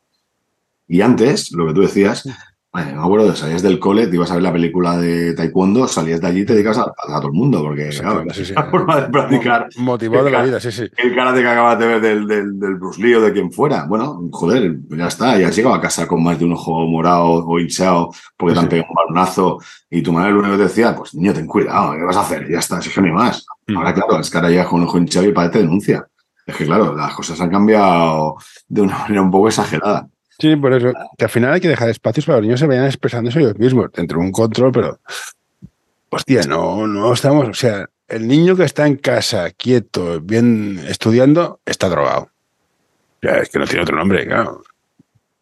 [0.87, 2.29] Y antes, lo que tú decías,
[2.73, 6.27] me acuerdo, salías del cole, te ibas a ver la película de taekwondo, salías de
[6.27, 8.55] allí y te dedicas a, todo el mundo, porque claro, sí, sí.
[8.55, 9.69] la forma de practicar.
[9.77, 10.89] Motivado de la vida, sí, sí.
[10.97, 13.85] El karate que acabas de ver del, del, del, Bruce Lee o de quien fuera.
[13.85, 17.45] Bueno, joder, ya está, ya has llegado a casa con más de un ojo morado
[17.47, 19.59] o hinchado porque te han pegado un balonazo
[19.91, 22.23] y tu madre lo único que te decía, pues niño, ten cuidado, ¿qué vas a
[22.23, 22.49] hacer?
[22.51, 23.45] Ya está, es que no más.
[23.67, 23.77] Mm.
[23.77, 26.07] Ahora, claro, es que ahora llegas con un ojo hinchado y para te denuncia.
[26.47, 30.09] Es que, claro, las cosas han cambiado de una manera un poco exagerada.
[30.39, 30.93] Sí, por eso.
[31.17, 33.57] Que al final hay que dejar espacios para que los niños se vayan expresando ellos
[33.59, 35.01] mismos, dentro de un control, pero.
[36.11, 37.49] Hostia, no, no estamos.
[37.49, 42.31] O sea, el niño que está en casa, quieto, bien estudiando, está drogado.
[43.23, 44.63] Ya, es que no tiene otro nombre, claro.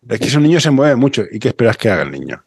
[0.08, 1.24] Es que ese niño se mueve mucho.
[1.30, 2.42] ¿Y qué esperas que haga el niño?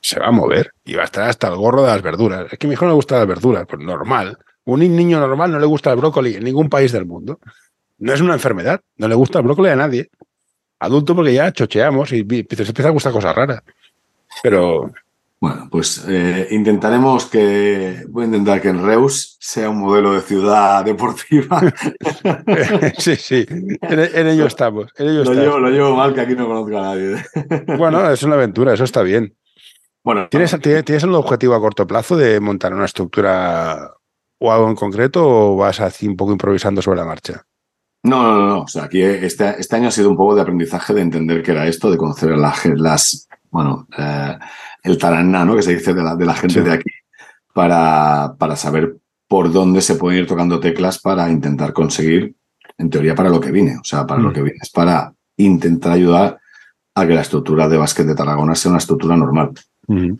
[0.00, 2.52] Se va a mover y va a estar hasta el gorro de las verduras.
[2.52, 4.38] Es que a mi hijo no le gusta las verduras, pues normal.
[4.64, 7.38] Un niño normal no le gusta el brócoli en ningún país del mundo.
[7.98, 10.10] No es una enfermedad, no le gusta el brócoli a nadie
[10.80, 13.62] adulto porque ya chocheamos y se empieza a gustar cosas raras.
[14.42, 14.90] Pero.
[15.38, 18.04] Bueno, pues eh, intentaremos que.
[18.08, 21.60] Voy a intentar que en Reus sea un modelo de ciudad deportiva.
[22.98, 23.46] sí, sí.
[23.48, 24.92] En, ello estamos.
[24.98, 27.24] lo, llevo, lo, llevo, mal que aquí no conozco a nadie.
[27.78, 29.34] bueno, es una aventura, eso está bien.
[30.02, 33.92] Bueno, ¿Tienes, ¿Tienes un objetivo a corto plazo de montar una estructura
[34.38, 37.46] o algo en concreto o vas así un poco improvisando sobre la marcha?
[38.02, 40.94] No, no, no, O sea, aquí este, este, año ha sido un poco de aprendizaje
[40.94, 44.38] de entender qué era esto, de conocer las, las bueno, eh,
[44.82, 45.54] el taraná, ¿no?
[45.54, 46.90] Que se dice de la, de la gente de aquí,
[47.52, 48.96] para, para saber
[49.28, 52.34] por dónde se pueden ir tocando teclas para intentar conseguir,
[52.78, 53.76] en teoría, para lo que vine.
[53.76, 54.32] O sea, para lo mm.
[54.32, 56.40] que vine es para intentar ayudar
[56.94, 59.50] a que la estructura de básquet de Tarragona sea una estructura normal.
[59.88, 60.14] Mm.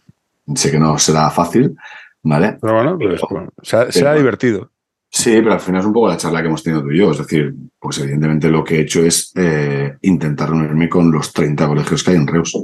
[0.54, 1.76] Sé que no será fácil,
[2.22, 2.58] ¿vale?
[2.60, 4.70] Pero bueno, pues, será divertido.
[5.12, 7.10] Sí, pero al final es un poco la charla que hemos tenido tú y yo.
[7.10, 11.66] Es decir, pues evidentemente lo que he hecho es eh, intentar reunirme con los 30
[11.66, 12.56] colegios que hay en Reus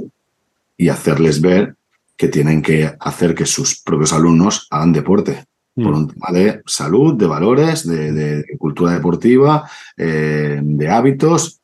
[0.77, 1.75] y hacerles ver
[2.15, 5.45] que tienen que hacer que sus propios alumnos hagan deporte.
[5.75, 5.97] Por mm.
[5.97, 11.59] un tema de salud, de valores, de, cultura deportiva, eh, de hábitos,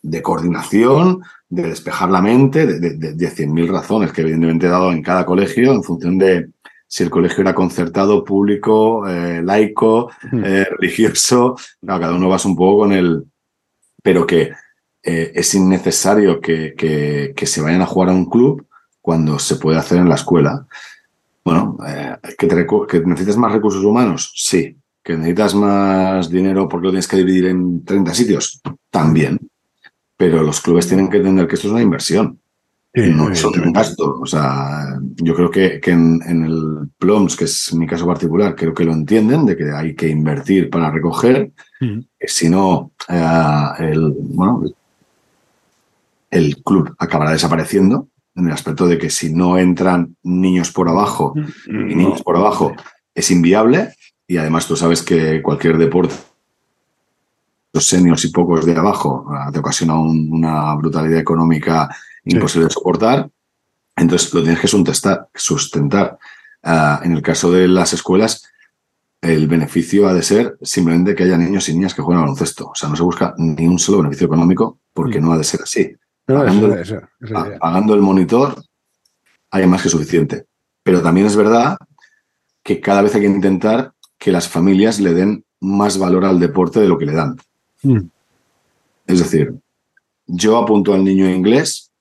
[0.00, 4.90] de coordinación, de despejar la mente, de, de, de 100.000 razones que evidentemente he dado
[4.90, 6.48] en cada colegio en función de,
[6.92, 10.44] si el colegio era concertado, público, eh, laico, hmm.
[10.44, 13.24] eh, religioso, cada uno va un poco con el...
[14.02, 14.52] Pero que
[15.02, 18.66] eh, es innecesario que, que, se vayan a jugar a un club
[19.00, 20.66] cuando se puede hacer en la escuela.
[21.42, 21.78] Bueno,
[22.36, 24.30] ¿que, ¿que necesitas más recursos humanos?
[24.36, 24.76] Sí.
[25.02, 28.60] ¿Que necesitas más dinero porque lo tienes que dividir en 30 sitios?
[28.90, 29.38] También.
[30.18, 32.41] Pero los clubes tienen que entender que esto es una inversión
[32.94, 34.20] no es un gasto.
[34.20, 38.74] O sea, yo creo que, que en, el PLOMS, que es mi caso particular, creo
[38.74, 41.52] que lo entienden, de que hay que invertir para recoger.
[42.20, 44.62] Si no, eh, el, bueno,
[46.30, 51.34] el club acabará desapareciendo en el aspecto de que si no entran niños por abajo
[51.66, 52.74] y niños por abajo
[53.14, 53.94] es inviable.
[54.26, 56.14] Y además tú sabes que cualquier deporte
[57.72, 61.88] los seniors y pocos de abajo te ocasiona una brutalidad económica
[62.24, 63.30] imposible de soportar.
[63.96, 65.28] Entonces lo tienes que sustentar.
[65.34, 66.18] sustentar.
[66.62, 68.48] Ah, en el caso de las escuelas,
[69.20, 72.70] el beneficio ha de ser simplemente que haya niños y niñas que jueguen al baloncesto.
[72.70, 75.24] O sea, no se busca ni un solo beneficio económico porque mm.
[75.24, 75.96] no ha de ser así.
[77.60, 78.62] pagando, el monitor
[79.50, 80.46] hay más que suficiente.
[80.82, 81.76] Pero también es verdad
[82.64, 86.80] que cada vez hay que intentar que las familias le den más valor al deporte
[86.80, 87.36] de lo que le dan.
[87.82, 88.00] Mm.
[89.06, 89.54] Es decir,
[90.26, 91.91] yo apunto al niño inglés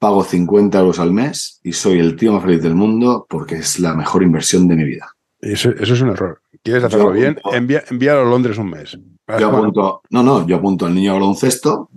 [0.00, 3.78] pago 50 euros al mes y soy el tío más feliz del mundo porque es
[3.78, 5.14] la mejor inversión de mi vida.
[5.40, 6.40] Eso, es un error.
[6.62, 7.38] ¿Quieres hacerlo bien?
[7.52, 8.98] Envía, envíalo a Londres un mes.
[9.38, 11.88] Yo apunto, no, no, yo apunto al niño a baloncesto.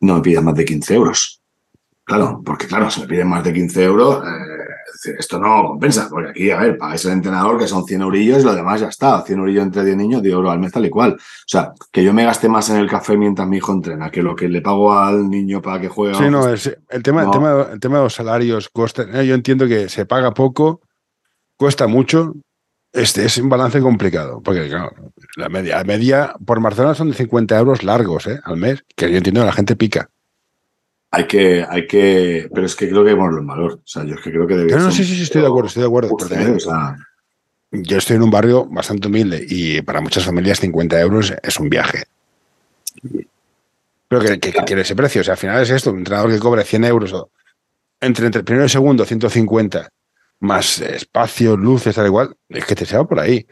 [0.00, 1.40] No me pidan más de 15 euros.
[2.04, 4.47] Claro, porque claro, si me piden más de 15 euros, eh,
[5.04, 8.44] esto no compensa, porque aquí, a ver, pagáis el entrenador que son 100 eurillos y
[8.44, 10.90] lo demás ya está, 100 eurillos entre 10 niños, 10 euros al mes tal y
[10.90, 11.12] cual.
[11.12, 14.22] O sea, que yo me gaste más en el café mientras mi hijo entrena que
[14.22, 16.16] lo que le pago al niño para que juegue.
[16.16, 19.34] Sí, no, es, el, tema, El, tema, el tema de los salarios, costa, eh, yo
[19.34, 20.80] entiendo que se paga poco,
[21.56, 22.34] cuesta mucho,
[22.92, 24.92] este es un balance complicado, porque claro,
[25.36, 28.40] la media, la media por Barcelona son de 50 euros largos ¿eh?
[28.44, 30.10] al mes, que yo entiendo que la gente pica.
[31.10, 33.74] Hay que, hay que, pero es que creo que hay en valor.
[33.74, 35.48] O sea, yo es que creo que debería no, no, sí, sí, sí, estoy de
[35.48, 36.14] acuerdo, estoy de acuerdo.
[36.14, 36.96] Usted, o sea...
[37.70, 41.68] Yo estoy en un barrio bastante humilde y para muchas familias 50 euros es un
[41.68, 42.04] viaje.
[44.08, 45.20] Pero que, que, que quiere ese precio.
[45.20, 47.14] O sea, al final es esto, un entrenador que cobra 100 euros
[48.00, 49.88] entre, entre el primero y el segundo, 150
[50.40, 53.46] más espacio, luces, tal igual, es que te se va por ahí.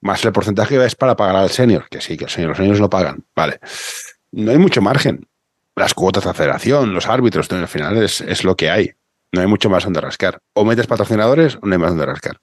[0.00, 2.80] Más el porcentaje es para pagar al senior, que sí, que los seniors, los seniors
[2.80, 3.22] lo pagan.
[3.36, 3.60] Vale.
[4.32, 5.26] No hay mucho margen.
[5.80, 8.90] Las cuotas de aceleración, los árbitros, al final es, es lo que hay.
[9.32, 10.38] No hay mucho más donde rascar.
[10.52, 12.38] O metes patrocinadores o no hay más donde rascar.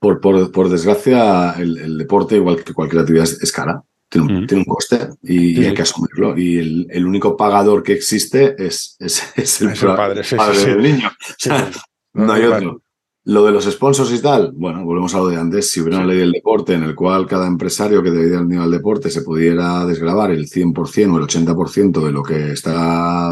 [0.00, 3.82] Por, por, por desgracia, el, el, deporte, igual que cualquier actividad, es cara.
[4.08, 4.46] Tiene un, mm.
[4.46, 5.60] tiene un coste y, sí.
[5.60, 6.38] y, hay que asumirlo.
[6.38, 10.34] Y el, el, único pagador que existe es, es, es el, es el padre, sí,
[10.34, 11.10] padre sí, del niño.
[12.14, 12.80] no hay otro.
[13.28, 15.70] Lo de los sponsors y tal, bueno, volvemos a lo de antes.
[15.70, 18.70] Si hubiera una ley del deporte en el cual cada empresario que debería al al
[18.70, 22.72] deporte se pudiera desgravar el 100% o el 80% de lo que está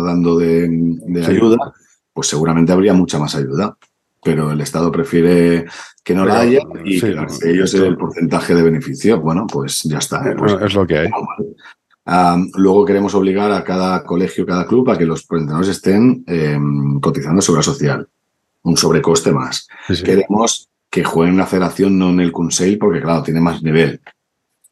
[0.03, 1.31] dando de, de sí.
[1.31, 1.57] ayuda,
[2.13, 3.79] pues seguramente habría mucha más ayuda.
[4.23, 5.65] Pero el Estado prefiere
[6.05, 9.19] que no la haya y sí, quedarse ellos en el porcentaje de beneficio.
[9.23, 10.31] Bueno, pues ya está.
[10.31, 10.35] ¿eh?
[10.37, 11.09] Pues, es lo que hay.
[12.05, 16.59] Um, luego queremos obligar a cada colegio, cada club, a que los entrenadores estén eh,
[17.01, 18.09] cotizando sobre la social
[18.67, 19.69] un sobrecoste más.
[19.87, 20.03] Sí, sí.
[20.03, 24.01] Queremos que jueguen en la federación, no en el Conseil, porque claro, tiene más nivel.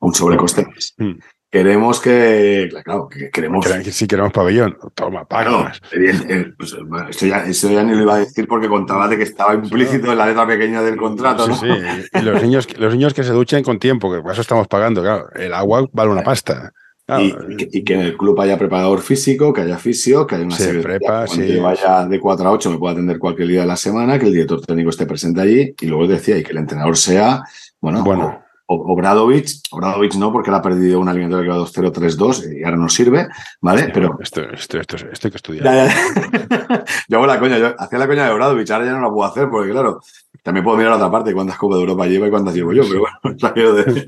[0.01, 0.95] Un sobrecoste más.
[0.99, 1.13] Mm.
[1.51, 3.65] Queremos que, claro, que queremos...
[3.65, 6.75] Que si queremos pabellón, toma, paga Bien, eh, pues,
[7.11, 10.11] esto, ya, esto, ya, ni lo iba a decir porque contaba de que estaba implícito
[10.11, 11.55] en la letra pequeña del contrato, ¿no?
[11.55, 11.69] Sí,
[12.13, 15.03] y los niños, los niños que se duchen con tiempo, que por eso estamos pagando,
[15.03, 16.73] claro, el agua vale una pasta.
[17.07, 20.37] Y, y, que, y, que, en el club haya preparador físico, que haya fisio, que
[20.37, 21.47] haya una serie prepa, de sí.
[21.47, 24.25] que vaya de 4 a 8, me pueda atender cualquier día de la semana, que
[24.27, 27.43] el director técnico esté presente allí, y luego decía, y que el entrenador sea,
[27.81, 28.41] bueno, bueno.
[28.67, 32.89] Obradovich, Obradovich no, porque él ha perdido una alineatura de grado 0-3-2 y ahora no
[32.89, 33.29] sirve,
[33.61, 33.83] ¿vale?
[33.85, 34.19] Sí, Pero.
[34.23, 35.65] Esto, esto, esto, esto hay que estudiar.
[35.65, 36.85] Ya, ya.
[37.09, 39.29] yo hago la coña, yo hacía la coña de Obradovich, ahora ya no la puedo
[39.29, 40.01] hacer, porque claro,
[40.43, 42.85] también puedo mirar a otra parte cuántas Copas de Europa lleva y cuántas llevo yo,
[42.89, 44.07] pero bueno, de...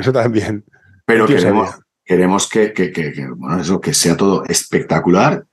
[0.00, 0.64] Eso también.
[1.06, 1.70] Pero queremos,
[2.04, 5.46] queremos que, que, que, que, bueno, eso, que sea todo espectacular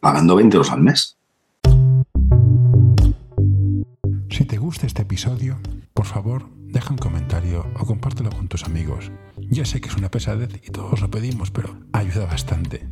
[0.00, 1.18] pagando 20 euros al mes.
[4.30, 5.58] Si te gusta este episodio,
[5.92, 9.12] por favor, deja un comentario o compártelo con tus amigos.
[9.36, 12.88] Ya sé que es una pesadez y todos lo pedimos, pero ayuda bastante.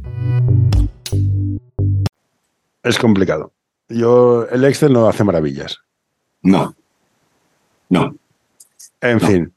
[2.82, 3.52] Es complicado.
[3.88, 5.78] Yo, el Excel no hace maravillas.
[6.42, 6.76] No.
[7.88, 8.14] No.
[9.00, 9.26] En no.
[9.26, 9.54] fin.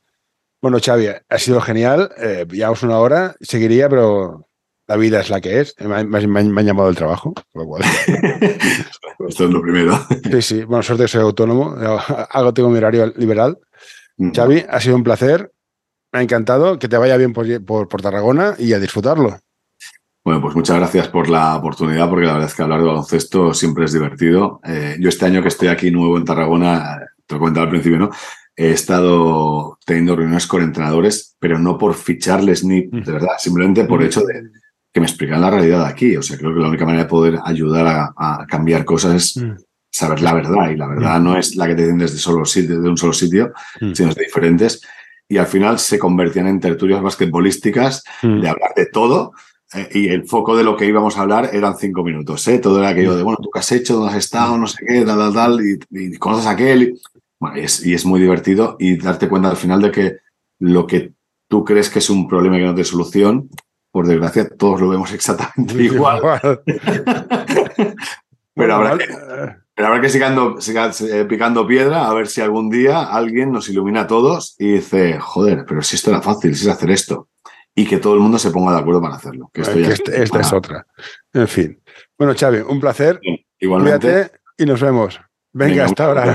[0.62, 2.12] Bueno, Xavi, ha sido genial.
[2.18, 3.36] Eh, llevamos una hora.
[3.41, 4.47] Seguiría, pero
[4.88, 5.76] la vida es la que es.
[5.80, 7.34] Me, me, me han llamado del trabajo.
[7.53, 7.84] Lo cual...
[9.28, 9.99] Esto es lo primero.
[10.32, 10.64] Sí, sí.
[10.64, 11.76] Bueno, suerte que soy autónomo.
[12.30, 13.57] Hago, tengo mi horario liberal.
[14.18, 14.32] Mm.
[14.32, 15.51] Xavi, ha sido un placer.
[16.12, 16.78] Me ha encantado.
[16.78, 19.39] Que te vaya bien por, por, por Tarragona y a disfrutarlo.
[20.24, 23.55] Bueno, pues muchas gracias por la oportunidad, porque la verdad es que hablar de baloncesto
[23.55, 24.59] siempre es divertido.
[24.64, 27.97] Eh, yo este año que estoy aquí nuevo en Tarragona, te lo comentaba al principio,
[27.97, 28.12] ¿no?
[28.62, 34.03] He estado teniendo reuniones con entrenadores, pero no por ficharles ni, de verdad, simplemente por
[34.03, 34.36] hecho de
[34.93, 36.16] que me explican la realidad aquí.
[36.16, 39.43] O sea, creo que la única manera de poder ayudar a, a cambiar cosas es
[39.89, 40.70] saber la verdad.
[40.70, 43.14] Y la verdad no es la que te dicen desde solo sitio, de un solo
[43.14, 43.51] sitio,
[43.93, 44.82] sino de diferentes.
[45.28, 49.32] Y al final se convertían en tertulias basquetbolísticas de hablar de todo,
[49.74, 52.59] eh, y el foco de lo que íbamos a hablar eran cinco minutos, ¿eh?
[52.59, 53.95] Todo era aquello de, bueno, ¿tú qué has hecho?
[53.95, 54.57] ¿Dónde has estado?
[54.57, 56.99] No sé qué, tal, tal, tal, y, y conoces a aquel.
[57.41, 60.17] Y, bueno, y es, y es muy divertido y darte cuenta al final de que
[60.59, 61.13] lo que
[61.47, 63.49] tú crees que es un problema que no tiene solución,
[63.91, 66.17] por desgracia, todos lo vemos exactamente igual.
[66.17, 66.61] igual.
[68.55, 69.07] pero, habrá que,
[69.73, 73.69] pero habrá que sigando, siga, eh, picando piedra a ver si algún día alguien nos
[73.69, 77.27] ilumina a todos y dice, joder, pero si esto era fácil, si es hacer esto
[77.75, 79.49] y que todo el mundo se ponga de acuerdo para hacerlo.
[79.53, 80.47] Que que este, esta para...
[80.47, 80.87] es otra.
[81.33, 81.81] En fin.
[82.17, 83.19] Bueno, Xavi, un placer.
[83.23, 84.07] Sí, igualmente.
[84.07, 85.19] Cuídate y nos vemos.
[85.53, 86.25] Venga, Venga hasta ahora.